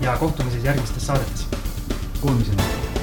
[0.00, 1.46] ja kohtume siis järgmistes saadetes.
[2.20, 3.01] Kuulmiseni